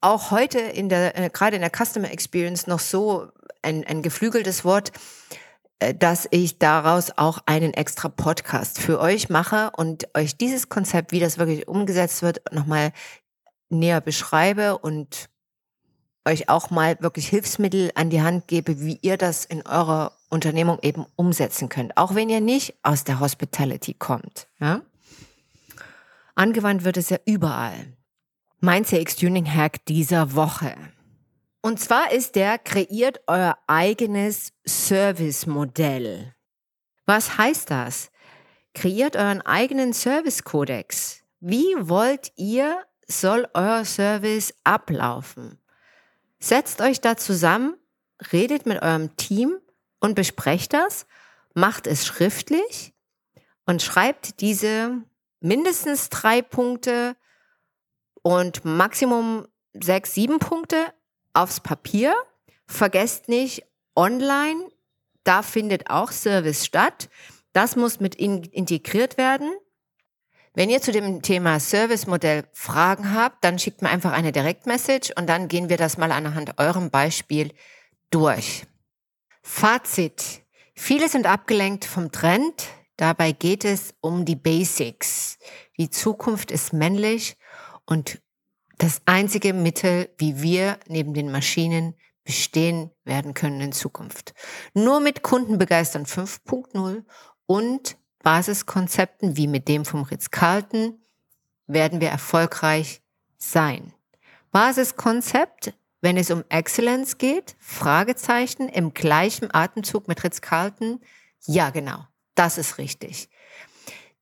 auch 0.01 0.31
heute 0.31 0.59
in 0.59 0.89
der, 0.89 1.19
äh, 1.19 1.29
gerade 1.29 1.57
in 1.57 1.61
der 1.61 1.71
Customer 1.71 2.11
Experience 2.11 2.67
noch 2.67 2.81
so 2.81 3.29
ein, 3.61 3.85
ein 3.85 4.01
geflügeltes 4.01 4.65
Wort, 4.65 4.91
dass 5.99 6.29
ich 6.31 6.59
daraus 6.59 7.13
auch 7.17 7.39
einen 7.47 7.73
extra 7.73 8.09
Podcast 8.09 8.79
für 8.79 9.01
euch 9.01 9.31
mache 9.31 9.71
und 9.77 10.09
euch 10.15 10.37
dieses 10.37 10.69
Konzept, 10.69 11.13
wie 11.13 11.21
das 11.21 11.39
wirklich 11.39 11.69
umgesetzt 11.69 12.23
wird, 12.23 12.43
nochmal 12.53 12.93
näher 13.71 14.01
beschreibe 14.01 14.79
und 14.79 15.31
euch 16.27 16.49
auch 16.51 16.71
mal 16.71 16.99
wirklich 17.01 17.29
Hilfsmittel 17.29 17.91
an 17.95 18.11
die 18.11 18.21
Hand 18.21 18.47
gebe, 18.47 18.81
wie 18.81 18.99
ihr 19.01 19.17
das 19.17 19.47
in 19.47 19.67
eurer 19.67 20.13
Unternehmung 20.29 20.79
eben 20.83 21.07
umsetzen 21.17 21.69
könnt, 21.71 21.97
auch 21.97 22.15
wenn 22.15 22.29
ihr 22.29 22.41
nicht 22.41 22.75
aus 22.83 23.05
der 23.05 23.21
Hospitality 23.21 23.95
kommt. 23.95 24.49
Ja? 24.61 24.83
Angewandt 26.35 26.85
wird 26.85 26.99
es 26.99 27.09
ja 27.09 27.19
überall. 27.25 27.87
Mein 28.61 28.85
CX-Tuning-Hack 28.85 29.87
dieser 29.87 30.35
Woche. 30.35 30.75
Und 31.63 31.79
zwar 31.79 32.13
ist 32.13 32.37
der, 32.37 32.59
kreiert 32.59 33.21
euer 33.27 33.59
eigenes 33.67 34.53
Service-Modell. 34.67 36.35
Was 37.05 37.37
heißt 37.37 37.71
das? 37.71 38.11
Kreiert 38.75 39.17
euren 39.17 39.43
eigenen 39.43 39.93
Service-Kodex. 39.93 41.23
Wie 41.41 41.75
wollt 41.79 42.33
ihr, 42.37 42.83
soll 43.07 43.47
euer 43.53 43.85
Service 43.85 44.55
ablaufen? 44.65 45.59
Setzt 46.39 46.81
euch 46.81 47.01
da 47.01 47.17
zusammen, 47.17 47.77
redet 48.33 48.65
mit 48.65 48.81
eurem 48.81 49.15
Team 49.17 49.59
und 50.01 50.15
besprecht 50.15 50.73
das, 50.73 51.07
macht 51.55 51.87
es 51.87 52.07
schriftlich 52.07 52.95
und 53.67 53.83
schreibt 53.83 54.41
diese 54.41 55.03
mindestens 55.41 56.09
drei 56.09 56.41
Punkte 56.41 57.17
und 58.23 58.65
Maximum 58.65 59.47
sechs, 59.73 60.15
sieben 60.15 60.39
Punkte 60.39 60.93
aufs 61.33 61.61
Papier. 61.61 62.15
Vergesst 62.67 63.29
nicht, 63.29 63.65
online, 63.97 64.69
da 65.25 65.43
findet 65.43 65.91
auch 65.91 66.13
Service 66.13 66.65
statt. 66.65 67.09
Das 67.53 67.77
muss 67.77 68.01
mit 68.01 68.15
integriert 68.15 69.19
werden. 69.19 69.51
Wenn 70.55 70.71
ihr 70.71 70.83
zu 70.83 70.91
dem 70.91 71.23
Thema 71.23 71.61
Service-Modell 71.61 72.45
Fragen 72.53 73.15
habt, 73.15 73.45
dann 73.45 73.59
schickt 73.59 73.83
mir 73.83 73.89
einfach 73.89 74.13
eine 74.13 74.33
Direktmessage 74.33 75.13
und 75.17 75.29
dann 75.29 75.49
gehen 75.49 75.69
wir 75.69 75.77
das 75.77 75.97
mal 75.97 76.11
anhand 76.11 76.59
eurem 76.59 76.91
Beispiel 76.91 77.53
durch. 78.11 78.65
Fazit. 79.43 80.43
Viele 80.75 81.09
sind 81.09 81.27
abgelenkt 81.27 81.85
vom 81.85 82.11
Trend. 82.11 82.69
Dabei 82.97 83.33
geht 83.33 83.65
es 83.65 83.95
um 84.01 84.25
die 84.25 84.37
Basics. 84.37 85.39
Die 85.79 85.89
Zukunft 85.89 86.51
ist 86.51 86.73
männlich 86.73 87.37
und 87.87 88.21
das 88.81 89.03
einzige 89.05 89.53
Mittel, 89.53 90.09
wie 90.17 90.41
wir 90.41 90.79
neben 90.89 91.13
den 91.13 91.31
Maschinen 91.31 91.95
bestehen 92.25 92.91
werden 93.05 93.35
können 93.35 93.61
in 93.61 93.73
Zukunft. 93.73 94.33
Nur 94.73 95.01
mit 95.01 95.23
Kundenbegeistern 95.23 96.07
5.0 96.07 97.05
und 97.47 97.99
Basiskonzepten 98.23 99.37
wie 99.37 99.49
mit 99.49 99.69
dem 99.69 99.85
vom 99.85 100.03
Ritz-Carlton 100.03 100.99
werden 101.67 102.01
wir 102.01 102.09
erfolgreich 102.09 103.03
sein. 103.37 103.93
Basiskonzept, 104.51 105.75
wenn 106.01 106.17
es 106.17 106.31
um 106.31 106.43
Excellence 106.49 107.19
geht, 107.19 107.57
Fragezeichen 107.59 108.69
im 108.69 108.95
gleichen 108.95 109.53
Atemzug 109.53 110.09
mit 110.09 110.25
Ritz-Carlton. 110.25 111.01
Ja, 111.45 111.69
genau, 111.69 112.07
das 112.35 112.57
ist 112.57 112.79
richtig. 112.79 113.29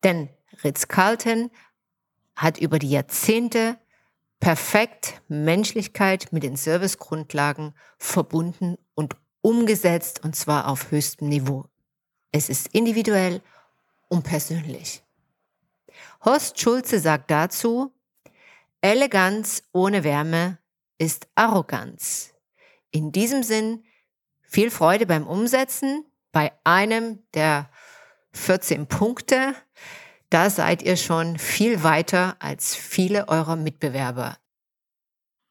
Denn 0.03 0.29
Ritz-Carlton 0.65 1.51
hat 2.35 2.59
über 2.59 2.81
die 2.81 2.91
Jahrzehnte 2.91 3.79
perfekt 4.41 5.21
Menschlichkeit 5.29 6.33
mit 6.33 6.43
den 6.43 6.57
Servicegrundlagen 6.57 7.75
verbunden 7.99 8.77
und 8.95 9.17
umgesetzt 9.41 10.25
und 10.25 10.37
zwar 10.37 10.69
auf 10.69 10.91
höchstem 10.91 11.29
Niveau. 11.29 11.67
Es 12.33 12.49
ist 12.49 12.69
individuell 12.69 13.41
unpersönlich. 14.09 15.03
Horst 16.25 16.61
Schulze 16.61 17.01
sagt 17.01 17.31
dazu, 17.31 17.93
Eleganz 18.81 19.63
ohne 19.73 20.05
Wärme 20.05 20.59
ist 20.99 21.29
Arroganz. 21.35 22.35
In 22.91 23.13
diesem 23.13 23.43
Sinn 23.43 23.85
viel 24.43 24.71
Freude 24.71 25.07
beim 25.07 25.27
Umsetzen 25.27 26.05
bei 26.33 26.53
einem 26.65 27.23
der 27.35 27.71
14 28.33 28.87
Punkte. 28.87 29.55
Da 30.31 30.51
seid 30.51 30.83
ihr 30.83 30.97
schon 30.97 31.39
viel 31.39 31.83
weiter 31.83 32.37
als 32.39 32.75
viele 32.75 33.29
eurer 33.29 33.57
Mitbewerber. 33.57 34.37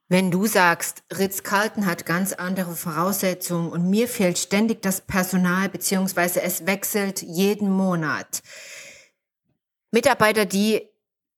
Wenn 0.10 0.32
du 0.32 0.46
sagst, 0.46 1.04
Ritz-Carlton 1.18 1.86
hat 1.86 2.06
ganz 2.06 2.32
andere 2.32 2.76
Voraussetzungen 2.76 3.70
und 3.70 3.90
mir 3.90 4.08
fehlt 4.08 4.38
ständig 4.38 4.82
das 4.82 5.02
Personal 5.02 5.68
beziehungsweise 5.68 6.42
es 6.42 6.66
wechselt 6.66 7.22
jeden 7.22 7.70
Monat. 7.70 8.42
Mitarbeiter, 9.92 10.46
die 10.46 10.88